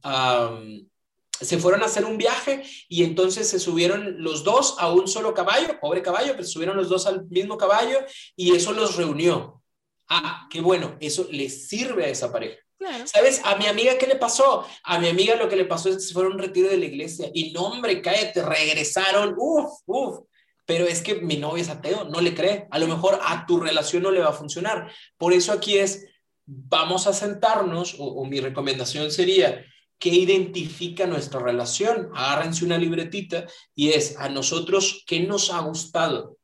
[1.41, 5.35] se fueron a hacer un viaje y entonces se subieron los dos a un solo
[5.35, 7.99] caballo, pobre caballo, pero subieron los dos al mismo caballo
[8.37, 9.64] y eso los reunió.
[10.09, 12.59] Ah, qué bueno, eso le sirve a esa pareja.
[13.07, 13.41] ¿Sabes?
[13.45, 14.67] A mi amiga, ¿qué le pasó?
[14.83, 16.77] A mi amiga lo que le pasó es que se fueron a un retiro de
[16.77, 20.19] la iglesia y no, hombre, cállate, regresaron, uf, uf.
[20.67, 22.67] Pero es que mi novia es ateo, no le cree.
[22.71, 24.91] A lo mejor a tu relación no le va a funcionar.
[25.17, 26.07] Por eso aquí es,
[26.45, 29.65] vamos a sentarnos, o, o mi recomendación sería,
[29.99, 32.11] ¿Qué identifica nuestra relación?
[32.15, 36.37] Agárrense una libretita y es a nosotros qué nos ha gustado,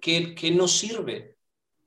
[0.00, 1.35] qué, qué nos sirve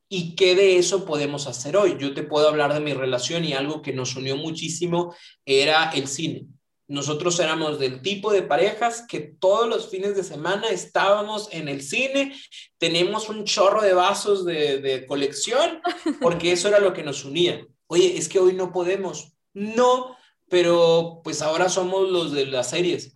[0.10, 1.96] y qué de eso podemos hacer hoy.
[2.00, 6.08] Yo te puedo hablar de mi relación y algo que nos unió muchísimo era el
[6.08, 6.48] cine.
[6.88, 11.84] Nosotros éramos del tipo de parejas que todos los fines de semana estábamos en el
[11.84, 12.36] cine,
[12.80, 15.82] tenemos un chorro de vasos de, de colección,
[16.22, 17.64] porque eso era lo que nos unía.
[17.86, 19.34] Oye, es que hoy no podemos.
[19.54, 20.18] No,
[20.50, 23.12] pero pues ahora somos los de las series.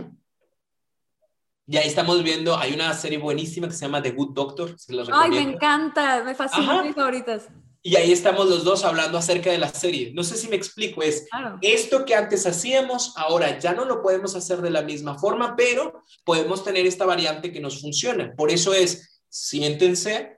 [1.65, 4.76] Y ahí estamos viendo, hay una serie buenísima que se llama The Good Doctor.
[5.13, 7.47] Ay, me encanta, me fascina, mis favoritas.
[7.82, 10.13] Y ahí estamos los dos hablando acerca de la serie.
[10.13, 11.26] No sé si me explico, es
[11.62, 16.02] esto que antes hacíamos, ahora ya no lo podemos hacer de la misma forma, pero
[16.23, 18.34] podemos tener esta variante que nos funciona.
[18.36, 20.38] Por eso es, siéntense,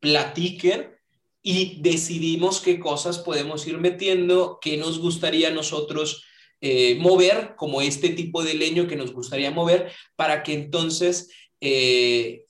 [0.00, 0.96] platiquen
[1.42, 6.24] y decidimos qué cosas podemos ir metiendo, qué nos gustaría a nosotros
[6.60, 12.44] eh, mover, como este tipo de leño que nos gustaría mover, para que entonces eh,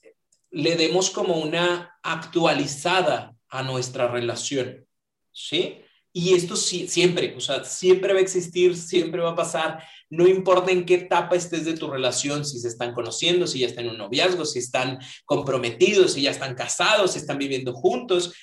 [0.51, 4.85] le demos como una actualizada a nuestra relación,
[5.31, 5.77] ¿sí?
[6.11, 10.27] Y esto sí, siempre, o sea, siempre va a existir, siempre va a pasar, no
[10.27, 13.85] importa en qué etapa estés de tu relación, si se están conociendo, si ya están
[13.85, 18.33] en un noviazgo, si están comprometidos, si ya están casados, si están viviendo juntos,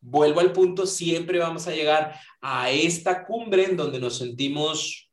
[0.00, 5.09] vuelvo al punto, siempre vamos a llegar a esta cumbre en donde nos sentimos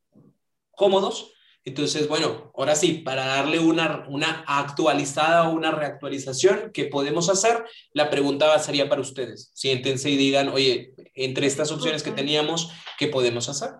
[0.78, 1.34] cómodos.
[1.66, 7.66] Entonces, bueno, ahora sí, para darle una, una actualizada o una reactualización que podemos hacer,
[7.92, 9.52] la pregunta sería para ustedes.
[9.54, 13.72] Siéntense y digan, oye, entre estas opciones que teníamos, ¿qué podemos hacer?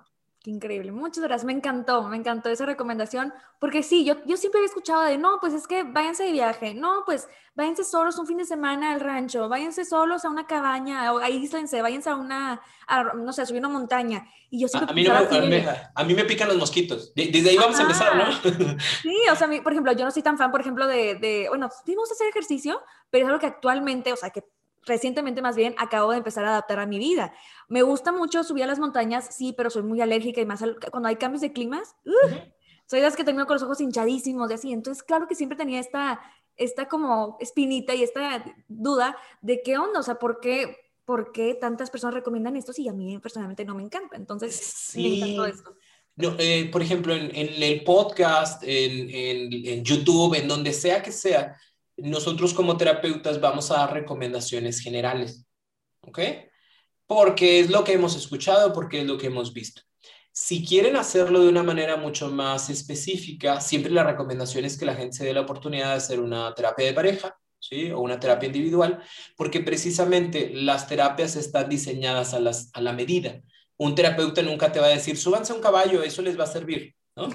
[0.50, 0.92] Increíble.
[0.92, 1.46] Muchas gracias.
[1.46, 5.40] Me encantó, me encantó esa recomendación, porque sí, yo, yo siempre había escuchado de, no,
[5.40, 9.00] pues es que váyanse de viaje, no, pues váyanse solos un fin de semana al
[9.00, 12.62] rancho, váyanse solos a una cabaña, o aíslense, váyanse a una,
[13.16, 14.28] no sé, a subir una montaña.
[14.50, 15.14] Y yo siempre a, mí no
[15.48, 17.14] me, a, mí me, pican los mosquitos.
[17.14, 18.32] Desde ahí vamos a empezar, ¿no?
[19.02, 21.70] sí, o sea, por ejemplo, yo no soy tan fan, por ejemplo, de, de bueno,
[21.86, 24.44] sí a hacer ejercicio, pero es algo que actualmente, o sea, que
[24.88, 27.34] recientemente más bien acabo de empezar a adaptar a mi vida.
[27.68, 31.10] Me gusta mucho subir a las montañas, sí, pero soy muy alérgica y más cuando
[31.10, 31.96] hay cambios de climas,
[32.88, 34.74] soy de las que tengo con los ojos hinchadísimos y así.
[34.74, 36.20] Entonces, claro que siempre tenía esta,
[36.56, 41.54] esta como espinita y esta duda de qué onda, o sea, ¿por qué, por qué
[41.54, 44.16] tantas personas recomiendan esto si a mí personalmente no me encanta?
[44.16, 45.38] Entonces, sí.
[45.48, 45.76] esto.
[46.16, 51.56] No, eh, por ejemplo, en, el podcast, en, en, YouTube, en donde sea que sea,
[51.98, 55.46] nosotros como terapeutas vamos a dar recomendaciones generales,
[56.02, 56.20] ¿ok?
[57.06, 59.82] Porque es lo que hemos escuchado, porque es lo que hemos visto.
[60.32, 64.94] Si quieren hacerlo de una manera mucho más específica, siempre la recomendación es que la
[64.96, 67.92] gente se dé la oportunidad de hacer una terapia de pareja, ¿sí?
[67.92, 69.02] O una terapia individual,
[69.36, 73.42] porque precisamente las terapias están diseñadas a, las, a la medida.
[73.78, 76.48] Un terapeuta nunca te va a decir, súbanse a un caballo, eso les va a
[76.48, 77.30] servir, ¿no?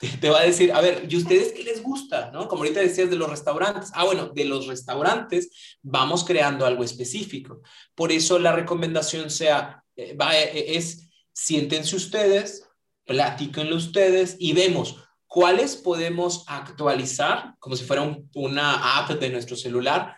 [0.00, 2.30] Te, va a decir, a ver, ¿y ustedes qué les gusta?
[2.30, 2.48] ¿No?
[2.48, 3.90] Como ahorita decías de los restaurantes.
[3.94, 5.50] Ah, bueno, de los restaurantes
[5.82, 7.60] vamos creando algo específico.
[7.94, 12.66] Por eso la recomendación sea, eh, va, eh, es, siéntense ustedes,
[13.04, 18.02] platíquenlo ustedes y vemos cuáles podemos actualizar, como si fuera
[18.34, 20.16] una app de nuestro celular,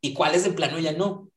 [0.00, 1.28] y cuáles de plano ya no.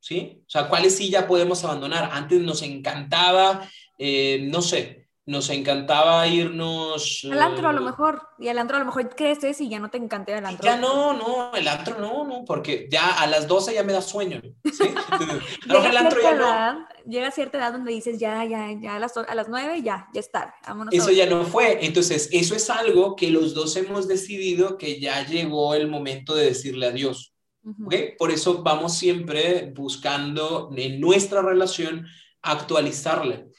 [0.00, 0.42] ¿Sí?
[0.46, 2.10] O sea, cuáles sí ya podemos abandonar.
[2.12, 7.26] Antes nos encantaba, eh, no sé, nos encantaba irnos...
[7.30, 9.78] Al antro a lo eh, mejor, y al antro a lo mejor creces y ya
[9.78, 10.64] no te encanta el antro.
[10.64, 14.02] Ya no, no, el antro no, no, porque ya a las 12 ya me da
[14.02, 14.82] sueño, ¿sí?
[15.66, 16.86] llega, el antro ya no.
[17.06, 20.08] llega a cierta edad donde dices, ya, ya, ya a las, a las 9 ya,
[20.12, 20.92] ya está, vámonos.
[20.92, 25.24] Eso ya no fue, entonces eso es algo que los dos hemos decidido que ya
[25.24, 27.32] llegó el momento de decirle adiós.
[27.86, 28.16] ¿okay?
[28.18, 32.06] Por eso vamos siempre buscando en nuestra relación
[32.42, 33.51] actualizarle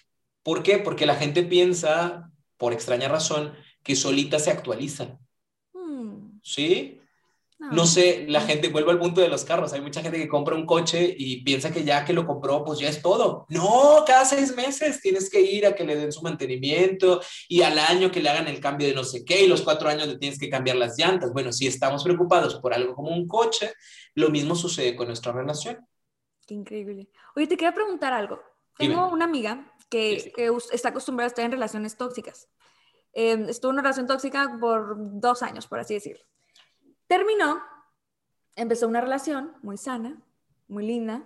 [0.44, 0.78] ¿Por qué?
[0.78, 5.20] Porque la gente piensa, por extraña razón, que solita se actualiza.
[5.74, 6.40] Hmm.
[6.42, 7.00] ¿Sí?
[7.72, 7.86] No.
[7.86, 9.72] sé, la gente vuelve al punto de los carros.
[9.72, 12.80] Hay mucha gente que compra un coche y piensa que ya que lo compró, pues
[12.80, 13.46] ya es todo.
[13.48, 17.80] No, cada seis meses tienes que ir a que le den su mantenimiento y al
[17.80, 20.18] año que le hagan el cambio de no sé qué y los cuatro años le
[20.18, 21.32] tienes que cambiar las llantas.
[21.32, 23.72] Bueno, si estamos preocupados por algo como un coche,
[24.16, 25.88] lo mismo sucede con nuestra relación.
[26.46, 27.08] Qué increíble.
[27.36, 28.42] Oye, te quería preguntar algo.
[28.78, 32.50] Tengo una amiga que, está acostumbrada a estar en relaciones tóxicas.
[33.14, 36.24] Eh, estuvo en una relación tóxica por dos años, por así decirlo.
[37.08, 37.62] Terminó,
[38.56, 40.20] empezó una relación muy sana,
[40.68, 41.24] muy linda,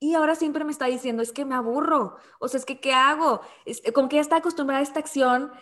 [0.00, 2.94] y ahora siempre me está diciendo, es que me aburro, o sea, es que, ¿qué
[2.94, 3.40] hago?
[3.66, 5.52] Es, como que ya está acostumbrada a esta acción,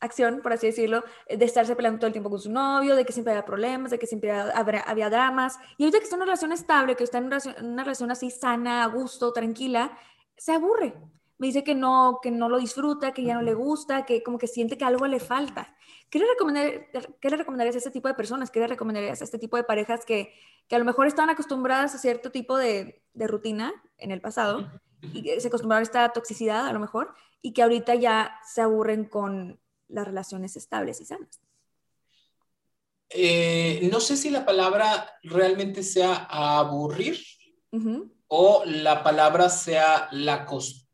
[0.00, 3.12] acción, por así decirlo, de estarse peleando todo el tiempo con su novio, de que
[3.12, 5.58] siempre había problemas, de que siempre había, había dramas.
[5.78, 8.10] Y ahorita que está en una relación estable, que está en una relación, una relación
[8.10, 9.98] así sana, a gusto, tranquila,
[10.36, 10.94] se aburre
[11.38, 14.38] me dice que no, que no lo disfruta, que ya no le gusta, que como
[14.38, 15.74] que siente que algo le falta.
[16.08, 16.88] ¿Qué le, recomendar,
[17.20, 18.50] qué le recomendarías a este tipo de personas?
[18.50, 20.32] ¿Qué le recomendarías a este tipo de parejas que,
[20.68, 24.70] que a lo mejor estaban acostumbradas a cierto tipo de, de rutina en el pasado
[25.02, 29.04] y se acostumbraron a esta toxicidad a lo mejor y que ahorita ya se aburren
[29.04, 31.40] con las relaciones estables y sanas?
[33.10, 37.20] Eh, no sé si la palabra realmente sea aburrir
[38.26, 40.85] o la palabra sea la costumbre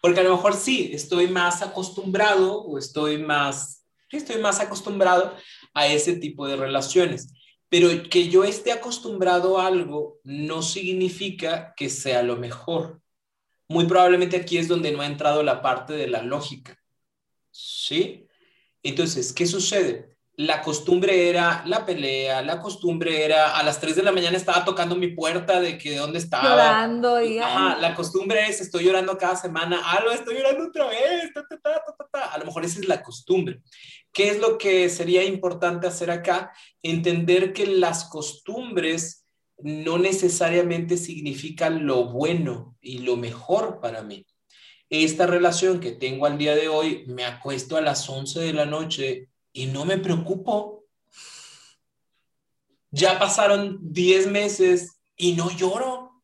[0.00, 5.34] porque a lo mejor sí, estoy más acostumbrado o estoy más, estoy más acostumbrado
[5.74, 7.32] a ese tipo de relaciones.
[7.70, 13.00] Pero que yo esté acostumbrado a algo no significa que sea lo mejor.
[13.68, 16.78] Muy probablemente aquí es donde no ha entrado la parte de la lógica.
[17.50, 18.26] ¿Sí?
[18.82, 20.17] Entonces, ¿qué sucede?
[20.38, 24.64] La costumbre era la pelea, la costumbre era a las 3 de la mañana estaba
[24.64, 26.50] tocando mi puerta de que de dónde estaba.
[26.50, 27.40] Llorando y...
[27.40, 31.32] Ajá, la costumbre es estoy llorando cada semana, ah, lo estoy llorando otra vez,
[32.12, 33.62] a lo mejor esa es la costumbre.
[34.12, 36.52] ¿Qué es lo que sería importante hacer acá?
[36.82, 39.26] Entender que las costumbres
[39.58, 44.24] no necesariamente significan lo bueno y lo mejor para mí.
[44.88, 48.66] Esta relación que tengo al día de hoy, me acuesto a las 11 de la
[48.66, 49.27] noche
[49.58, 50.84] y no me preocupo.
[52.92, 56.22] Ya pasaron 10 meses y no lloro.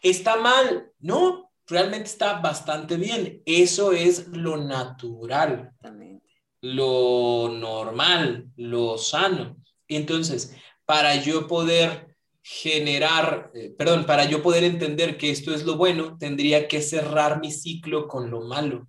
[0.00, 0.90] ¿Está mal?
[0.98, 3.42] No, realmente está bastante bien.
[3.44, 5.74] Eso es lo natural,
[6.62, 9.56] lo normal, lo sano.
[9.86, 10.56] Entonces,
[10.86, 16.16] para yo poder generar, eh, perdón, para yo poder entender que esto es lo bueno,
[16.18, 18.88] tendría que cerrar mi ciclo con lo malo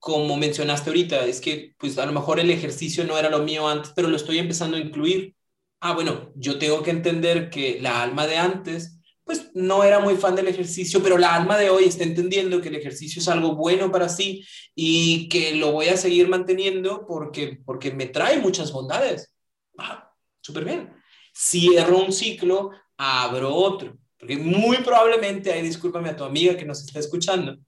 [0.00, 3.68] como mencionaste ahorita, es que pues a lo mejor el ejercicio no era lo mío
[3.68, 5.36] antes, pero lo estoy empezando a incluir.
[5.80, 10.16] Ah, bueno, yo tengo que entender que la alma de antes, pues no era muy
[10.16, 13.54] fan del ejercicio, pero la alma de hoy está entendiendo que el ejercicio es algo
[13.54, 18.72] bueno para sí y que lo voy a seguir manteniendo porque, porque me trae muchas
[18.72, 19.34] bondades.
[19.78, 20.94] Ah, súper bien.
[21.36, 23.98] Cierro un ciclo, abro otro.
[24.18, 27.58] Porque muy probablemente, ahí discúlpame a tu amiga que nos está escuchando,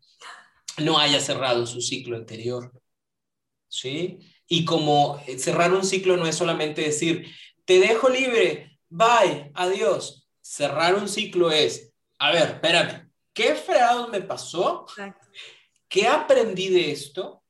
[0.78, 2.72] no haya cerrado su ciclo anterior.
[3.68, 4.18] ¿Sí?
[4.46, 7.26] Y como eh, cerrar un ciclo no es solamente decir,
[7.64, 10.28] te dejo libre, bye, adiós.
[10.40, 14.87] Cerrar un ciclo es, a ver, espérame, ¿qué fregado me pasó?
[15.88, 17.42] ¿Qué aprendí de esto?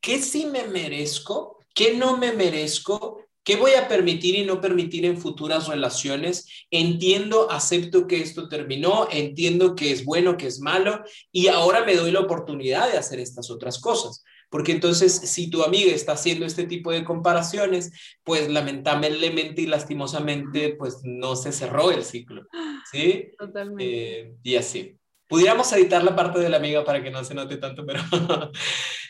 [0.00, 1.58] ¿Qué sí me merezco?
[1.74, 3.25] ¿Qué no me merezco?
[3.46, 6.66] ¿Qué voy a permitir y no permitir en futuras relaciones?
[6.68, 11.94] Entiendo, acepto que esto terminó, entiendo que es bueno, que es malo y ahora me
[11.94, 14.24] doy la oportunidad de hacer estas otras cosas.
[14.50, 17.92] Porque entonces, si tu amiga está haciendo este tipo de comparaciones,
[18.24, 22.48] pues lamentablemente y lastimosamente, pues no se cerró el ciclo.
[22.90, 23.30] ¿Sí?
[23.38, 24.20] Totalmente.
[24.22, 24.96] Eh, y así.
[25.28, 28.00] Pudiéramos editar la parte de la amiga para que no se note tanto, pero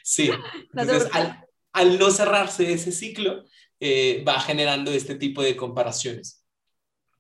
[0.05, 0.31] sí.
[0.75, 3.45] Entonces, al, al no cerrarse ese ciclo,
[3.81, 6.45] eh, va generando este tipo de comparaciones.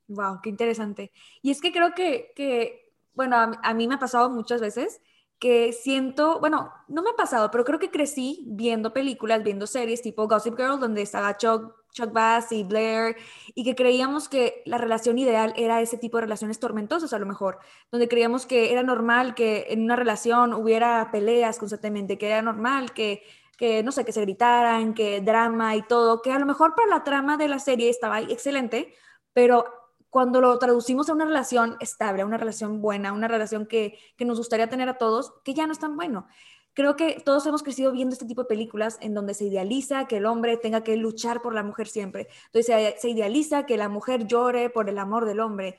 [0.08, 1.12] Wow, qué interesante.
[1.42, 5.00] Y es que creo que, que bueno, a, mí me ha pasado muchas veces
[5.38, 10.00] que siento, bueno, no me ha pasado, pero creo que crecí viendo películas, viendo series
[10.00, 13.16] tipo Gossip Girl, donde estaba Chuck, Chuck Bass y Blair,
[13.54, 17.26] y que creíamos que la relación ideal era ese tipo de relaciones tormentosas a lo
[17.26, 17.58] mejor,
[17.90, 22.92] donde creíamos que era normal que en una relación hubiera peleas constantemente, que era normal
[22.92, 23.22] que,
[23.56, 26.88] que no sé, que se gritaran, que drama y todo, que a lo mejor para
[26.88, 28.94] la trama de la serie estaba excelente,
[29.32, 29.64] pero
[30.10, 34.38] cuando lo traducimos a una relación estable, a una relación buena, una relación que, nos
[34.38, 36.26] gustaría tener a todos, que ya no es tan bueno.
[36.72, 40.18] Creo que todos hemos crecido viendo este tipo de películas en donde se idealiza que
[40.18, 42.28] el hombre tenga que luchar por la mujer siempre.
[42.46, 45.78] Entonces se, idealiza que la mujer llore por el amor del hombre.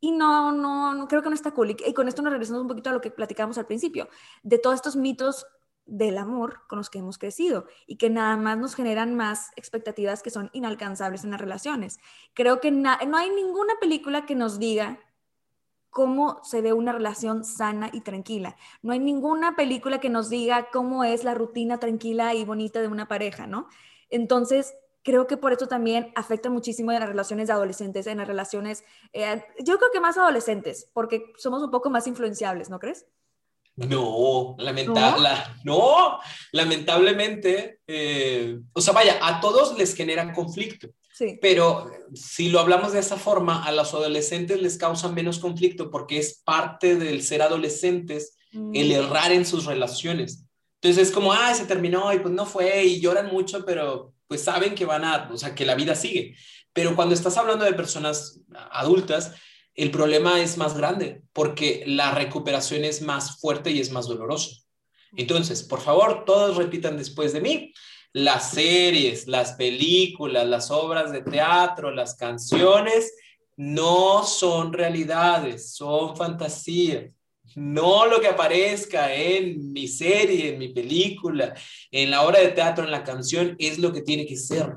[0.00, 1.76] Y no, no, no creo que no está cool.
[1.84, 4.08] Y con esto nos regresamos un poquito a lo que platicábamos al principio,
[4.42, 5.46] de todos estos mitos
[5.88, 10.22] del amor con los que hemos crecido y que nada más nos generan más expectativas
[10.22, 11.98] que son inalcanzables en las relaciones.
[12.34, 15.00] Creo que no hay ninguna película que nos diga
[15.90, 18.56] cómo se ve una relación sana y tranquila.
[18.82, 22.88] No hay ninguna película que nos diga cómo es la rutina tranquila y bonita de
[22.88, 23.66] una pareja, ¿no?
[24.10, 28.28] Entonces, creo que por eso también afecta muchísimo en las relaciones de adolescentes, en las
[28.28, 33.06] relaciones, eh, yo creo que más adolescentes, porque somos un poco más influenciables, ¿no crees?
[33.86, 35.28] No, lamentable,
[35.62, 36.18] ¿No?
[36.50, 40.88] lamentablemente, eh, o sea, vaya, a todos les generan conflicto.
[41.12, 41.38] Sí.
[41.40, 46.18] Pero si lo hablamos de esa forma, a los adolescentes les causa menos conflicto porque
[46.18, 48.92] es parte del ser adolescentes el mm.
[48.92, 50.44] errar en sus relaciones.
[50.80, 54.42] Entonces es como, ah, se terminó y pues no fue y lloran mucho, pero pues
[54.42, 56.36] saben que van a, o sea, que la vida sigue.
[56.72, 58.40] Pero cuando estás hablando de personas
[58.72, 59.34] adultas,
[59.78, 64.64] el problema es más grande porque la recuperación es más fuerte y es más doloroso.
[65.16, 67.72] Entonces, por favor, todos repitan después de mí.
[68.12, 73.14] Las series, las películas, las obras de teatro, las canciones
[73.56, 77.12] no son realidades, son fantasías.
[77.54, 81.54] No lo que aparezca en mi serie, en mi película,
[81.92, 84.74] en la obra de teatro, en la canción, es lo que tiene que ser.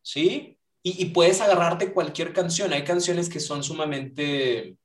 [0.00, 0.55] ¿Sí?
[0.88, 2.72] Y, puedes agarrarte cualquier canción.
[2.72, 4.76] Hay canciones que son sumamente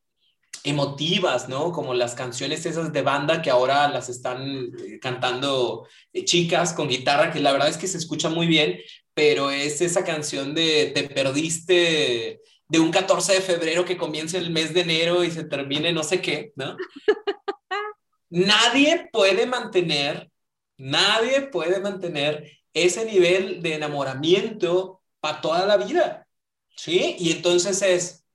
[0.64, 1.72] emotivas, ¿no?
[1.72, 4.42] Como las canciones esas de banda que ahora las están
[4.80, 8.80] eh, cantando eh, chicas con guitarra, que la verdad es que se escucha muy bien,
[9.14, 14.50] pero es esa canción de te perdiste de un 14 de febrero que comienza el
[14.50, 16.78] mes de enero y se termine no sé qué, ¿no?
[18.30, 20.32] nadie puede mantener,
[20.78, 26.28] nadie puede mantener ese nivel de enamoramiento para toda la vida.
[26.76, 27.16] ¿Sí?
[27.20, 28.26] Y entonces es,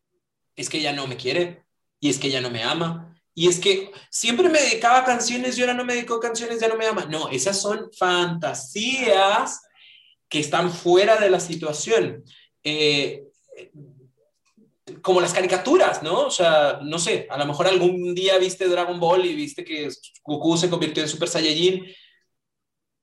[0.55, 1.65] es que ya no me quiere,
[2.01, 5.59] y es que ya no me ama, y es que siempre me dedicaba a canciones
[5.59, 7.05] y ahora no me dedico a canciones, ya no me ama.
[7.05, 9.61] No, esas son fantasías
[10.31, 12.25] que están fuera de la situación.
[12.65, 13.25] Eh,
[15.03, 16.21] como las caricaturas, ¿no?
[16.23, 19.91] O sea, no sé, a lo mejor algún día viste Dragon Ball y viste que
[20.25, 21.85] Goku se convirtió en Super Saiyajin,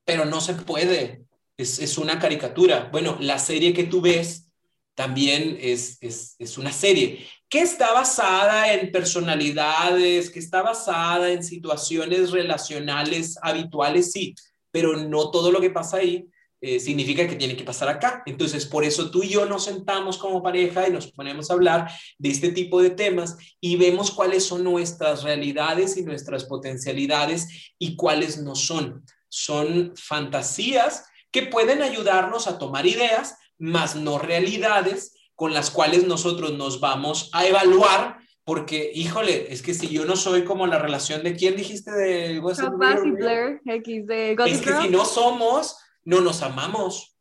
[0.03, 1.22] pero no se puede
[1.57, 2.89] es, una caricatura.
[2.91, 4.51] Bueno, la serie que tú ves
[4.95, 12.31] también es, es, una serie que está basada en personalidades, que está basada en situaciones
[12.31, 14.35] relacionales habituales, sí,
[14.71, 16.27] pero no todo lo que pasa ahí
[16.61, 18.23] eh, significa que tiene que pasar acá.
[18.25, 21.91] Entonces, por eso tú y yo nos sentamos como pareja y nos ponemos a hablar
[22.17, 27.95] de este tipo de temas y vemos cuáles son nuestras realidades y nuestras potencialidades y
[27.95, 29.03] cuáles no son.
[29.27, 31.03] Son fantasías
[31.33, 37.29] que pueden ayudarnos a tomar ideas, más no realidades con las cuales nosotros nos vamos
[37.33, 41.55] a evaluar, porque, híjole, es que si yo no soy como la relación de quién
[41.55, 47.17] dijiste de Blair, X de Es que si no somos, no nos amamos.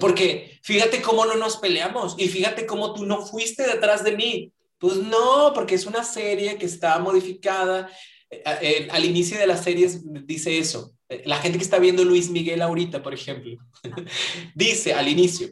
[0.00, 4.52] Porque fíjate cómo no nos peleamos y fíjate cómo tú no fuiste detrás de mí.
[4.78, 7.90] Pues no, porque es una serie que está modificada.
[8.30, 9.88] Eh, eh, al inicio de la serie
[10.24, 13.56] dice eso la gente que está viendo Luis Miguel ahorita, por ejemplo,
[14.54, 15.48] dice al inicio,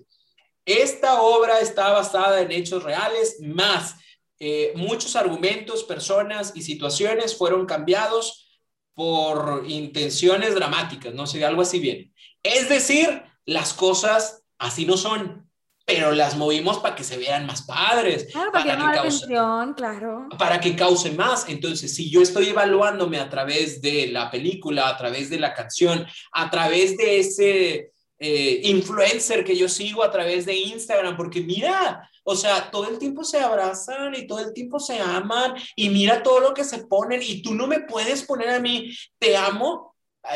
[0.65, 3.95] esta obra está basada en hechos reales, más
[4.39, 8.61] eh, muchos argumentos, personas y situaciones fueron cambiados
[8.95, 12.13] por intenciones dramáticas, no sé, algo así bien.
[12.43, 15.46] Es decir, las cosas así no son
[15.87, 18.27] pero las movimos para que se vean más padres.
[18.33, 20.29] Claro, para, que, cause, atención, claro.
[20.37, 21.49] Para que cause más.
[21.49, 26.05] Entonces, si yo estoy evaluándome a través de la película, a través de la canción,
[26.33, 32.11] a través de ese eh, influencer que yo sigo a través de Instagram, porque mira,
[32.25, 36.21] o sea, todo el tiempo se abrazan y todo el tiempo se aman y mira
[36.21, 39.95] todo lo que se ponen y tú no me puedes poner a mí, te amo.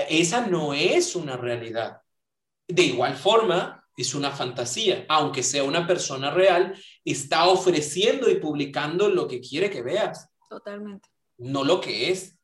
[0.09, 2.01] Esa no es una realidad.
[2.69, 6.75] De igual forma, es una fantasía, aunque sea una persona real,
[7.05, 10.29] está ofreciendo y publicando lo que quiere que veas.
[10.49, 11.09] Totalmente.
[11.39, 12.37] No lo que es.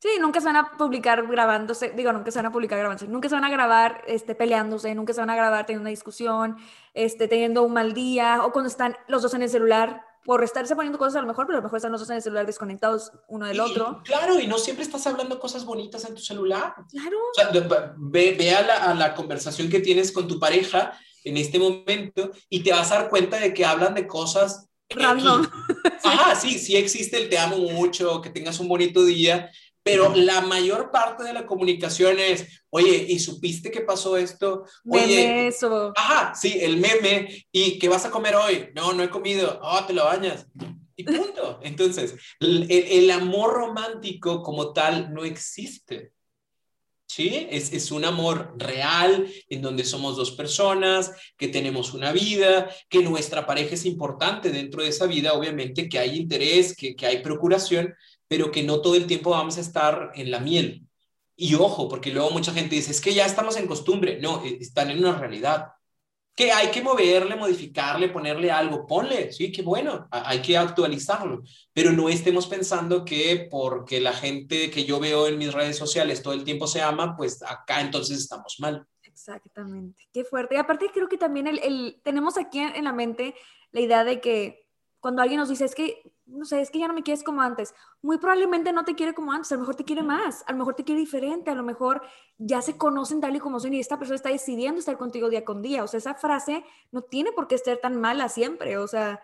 [0.00, 3.28] Sí, nunca se van a publicar grabándose, digo, nunca se van a publicar grabándose, nunca
[3.28, 6.56] se van a grabar este, peleándose, nunca se van a grabar teniendo una discusión,
[6.94, 10.74] este, teniendo un mal día, o cuando están los dos en el celular, por estarse
[10.74, 12.46] poniendo cosas a lo mejor, pero a lo mejor están los dos en el celular
[12.46, 14.02] desconectados uno del otro.
[14.04, 16.74] claro, y no siempre estás hablando cosas bonitas en tu celular.
[16.90, 17.18] Claro.
[17.18, 17.50] O sea,
[17.96, 22.30] ve, ve a, la, a la conversación que tienes con tu pareja en este momento
[22.48, 25.46] y te vas a dar cuenta de que hablan de cosas Random.
[26.04, 29.50] Ajá, sí, sí existe el te amo mucho, que tengas un bonito día,
[29.82, 34.64] pero la mayor parte de la comunicación es, oye, ¿y supiste que pasó esto?
[34.86, 35.92] Oye, eso.
[35.96, 37.46] Ajá, sí, el meme.
[37.50, 38.68] ¿Y qué vas a comer hoy?
[38.74, 39.58] No, no he comido.
[39.62, 40.46] Oh, te lo bañas.
[40.96, 41.60] Y punto.
[41.62, 46.12] Entonces, el, el amor romántico como tal no existe.
[47.06, 47.48] ¿Sí?
[47.50, 53.02] Es, es, un amor real en donde somos dos personas, que tenemos una vida, que
[53.02, 57.20] nuestra pareja es importante dentro de esa vida, obviamente que hay interés, que, que hay
[57.20, 57.92] procuración,
[58.30, 60.86] pero que no todo el tiempo vamos a estar en la miel.
[61.34, 64.20] Y ojo, porque luego mucha gente dice, es que ya estamos en costumbre.
[64.20, 65.72] No, e, están en una realidad.
[66.36, 71.90] Que hay que moverle, modificarle, ponerle algo, ponle, sí, qué bueno, hay que actualizarlo, pero
[71.90, 76.32] no estemos pensando que porque la gente que yo veo en mis redes sociales todo
[76.32, 78.86] el tiempo se ama, pues acá entonces estamos mal.
[79.02, 80.54] Exactamente, qué fuerte.
[80.54, 83.34] Y aparte creo que también el, tenemos aquí en la mente
[83.72, 84.68] la idea de que
[85.00, 87.42] cuando alguien nos dice, es que no sé, es que ya no me quieres como
[87.42, 87.74] antes.
[88.02, 90.58] Muy probablemente no te quiere como antes, a lo mejor te quiere más, a lo
[90.58, 92.02] mejor te quiere diferente, a lo mejor
[92.38, 95.44] ya se conocen tal y como son y esta persona está decidiendo estar contigo día
[95.44, 95.84] con día.
[95.84, 98.78] O sea, esa frase no tiene por qué ser tan mala siempre.
[98.78, 99.20] O sea,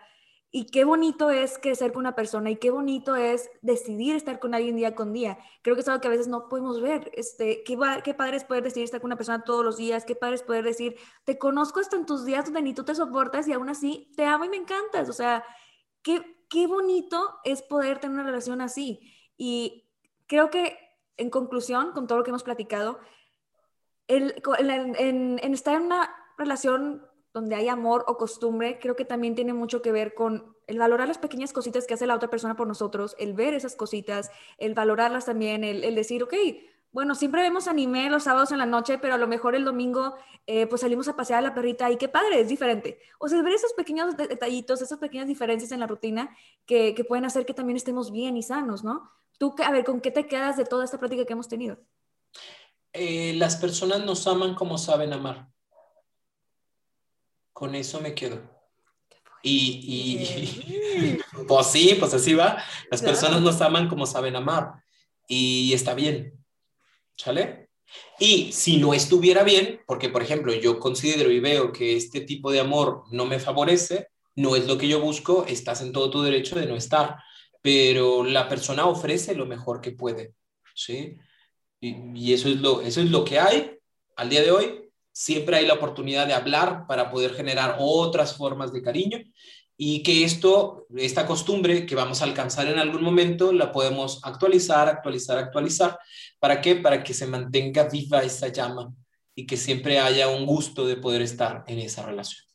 [0.49, 4.55] y qué bonito es crecer con una persona y qué bonito es decidir estar con
[4.55, 5.37] alguien día con día.
[5.61, 7.11] Creo que es algo que a veces no podemos ver.
[7.15, 10.15] Este, qué, qué padre es poder decidir estar con una persona todos los días, qué
[10.15, 10.95] padre es poder decir,
[11.25, 14.25] te conozco hasta en tus días donde ni tú te soportas y aún así te
[14.25, 15.09] amo y me encantas.
[15.09, 15.43] O sea,
[16.01, 19.01] qué, qué bonito es poder tener una relación así.
[19.37, 19.85] Y
[20.27, 20.77] creo que,
[21.17, 22.99] en conclusión, con todo lo que hemos platicado,
[24.07, 29.53] el, en, estar en una relación donde hay amor o costumbre, creo que también tiene
[29.53, 32.67] mucho que ver con el valorar las pequeñas cositas que hace la otra persona por
[32.67, 36.33] nosotros, el ver esas cositas, el valorarlas también, el, el decir, ok,
[36.91, 40.15] bueno, siempre vemos anime los sábados en la noche, pero a lo mejor el domingo
[40.47, 42.99] eh, pues salimos a pasear a la perrita y qué padre, es diferente.
[43.19, 46.35] O sea, ver esos pequeños detallitos, esas pequeñas diferencias en la rutina
[46.65, 49.11] que, que, pueden hacer que también estemos bien y sanos, ¿no?
[49.37, 51.77] Tú, a ver, ¿con qué te quedas de toda esta práctica que hemos tenido?
[52.93, 55.49] Eh, las personas nos aman como saben amar.
[57.51, 58.41] Con eso me quedo.
[59.43, 62.63] Y, y pues sí, pues así va.
[62.89, 64.81] Las personas nos aman como saben amar.
[65.27, 66.36] Y está bien
[67.17, 67.69] ¿Sale?
[68.19, 72.51] Y si no estuviera bien, porque por ejemplo yo considero y veo que este tipo
[72.51, 76.21] de amor no me favorece, no es lo que yo busco, estás en todo tu
[76.21, 77.17] derecho de no estar,
[77.61, 80.33] pero la persona ofrece lo mejor que puede,
[80.75, 81.17] ¿sí?
[81.79, 83.71] Y, eso, es lo, eso es lo que hay
[84.15, 84.89] al día de hoy.
[85.11, 89.19] Siempre hay la oportunidad de hablar para poder generar otras formas de cariño
[89.75, 94.89] y que esto, esta costumbre que vamos a alcanzar en algún momento, la podemos actualizar,
[94.89, 95.99] actualizar, actualizar.
[96.39, 96.75] ¿Para qué?
[96.75, 98.93] Para que se mantenga viva esa llama
[99.35, 102.45] y que siempre haya un gusto de poder estar en esa relación.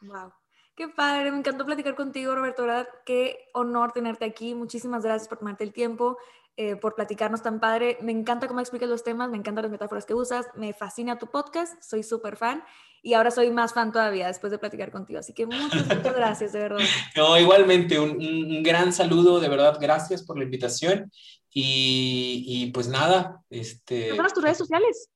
[0.00, 0.32] Wow.
[0.74, 2.62] Qué padre, me encantó platicar contigo, Roberto.
[2.62, 2.88] ¿verdad?
[3.04, 4.54] Qué honor tenerte aquí.
[4.54, 6.18] Muchísimas gracias por tomarte el tiempo.
[6.60, 7.98] Eh, por platicarnos tan padre.
[8.00, 11.28] Me encanta cómo explicas los temas, me encantan las metáforas que usas, me fascina tu
[11.28, 12.64] podcast, soy súper fan
[13.00, 15.20] y ahora soy más fan todavía después de platicar contigo.
[15.20, 16.80] Así que muchas, muchas gracias, de verdad.
[17.16, 21.12] No, igualmente, un, un, gran saludo, de verdad, gracias por la invitación
[21.52, 23.42] y, y pues nada.
[23.50, 25.10] Este, ¿Cuáles tus redes sociales?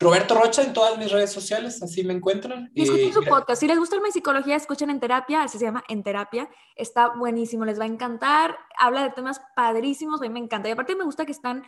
[0.00, 2.70] Roberto Rocha en todas mis redes sociales, así me encuentran.
[2.74, 3.60] Y escuchen eh, su podcast.
[3.60, 6.48] Si les gusta el psicología, escuchen En Terapia, así se llama En Terapia.
[6.74, 8.56] Está buenísimo, les va a encantar.
[8.78, 10.70] Habla de temas padrísimos, a mí me encanta.
[10.70, 11.64] Y aparte me gusta que están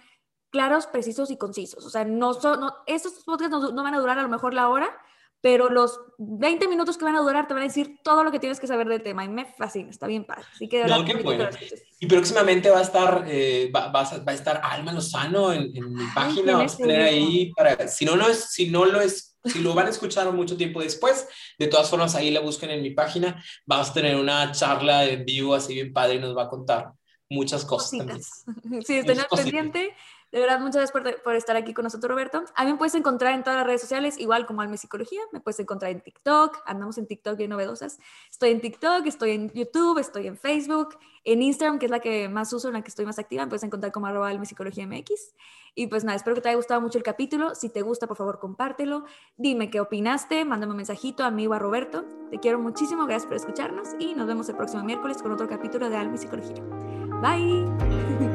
[0.50, 1.84] claros, precisos y concisos.
[1.84, 4.54] O sea, no son, no, estos podcasts no, no van a durar a lo mejor
[4.54, 4.98] la hora,
[5.42, 8.38] pero los 20 minutos que van a durar te van a decir todo lo que
[8.38, 10.44] tienes que saber del tema y me fascina, está bien padre.
[10.54, 11.48] Así que de verdad, no, bueno.
[11.98, 15.76] Y próximamente va a estar, eh, va, va, a, va, a, estar Alma Lozano en,
[15.76, 19.00] en mi página, vamos a tener ahí para, si no, no es, si no lo
[19.00, 21.26] es, si lo van a escuchar mucho tiempo después,
[21.58, 25.24] de todas formas ahí la busquen en mi página, vamos a tener una charla en
[25.24, 26.92] vivo así bien padre y nos va a contar
[27.28, 27.98] muchas cosas.
[27.98, 28.20] También.
[28.86, 29.94] Sí, estén al pendiente.
[30.32, 32.42] De verdad, muchas gracias por, por, estar aquí con nosotros, Roberto.
[32.54, 35.20] A mí me puedes encontrar en todas las redes sociales, igual como Alme Psicología.
[35.30, 36.62] Me puedes encontrar en TikTok.
[36.64, 37.98] Andamos en TikTok y novedosas.
[38.30, 42.30] Estoy en TikTok, estoy en YouTube, estoy en Facebook, en Instagram, que es la que
[42.30, 43.44] más uso, en la que estoy más activa.
[43.44, 45.34] Me puedes encontrar como arroba Alme Psicología MX.
[45.74, 47.54] Y pues nada, espero que te haya gustado mucho el capítulo.
[47.54, 49.04] Si te gusta, por favor, compártelo.
[49.36, 50.46] Dime qué opinaste.
[50.46, 52.06] Mándame un mensajito a mí o a Roberto.
[52.30, 53.04] Te quiero muchísimo.
[53.04, 53.88] Gracias por escucharnos.
[53.98, 56.62] Y nos vemos el próximo miércoles con otro capítulo de Alme Psicología.
[57.20, 58.28] Bye.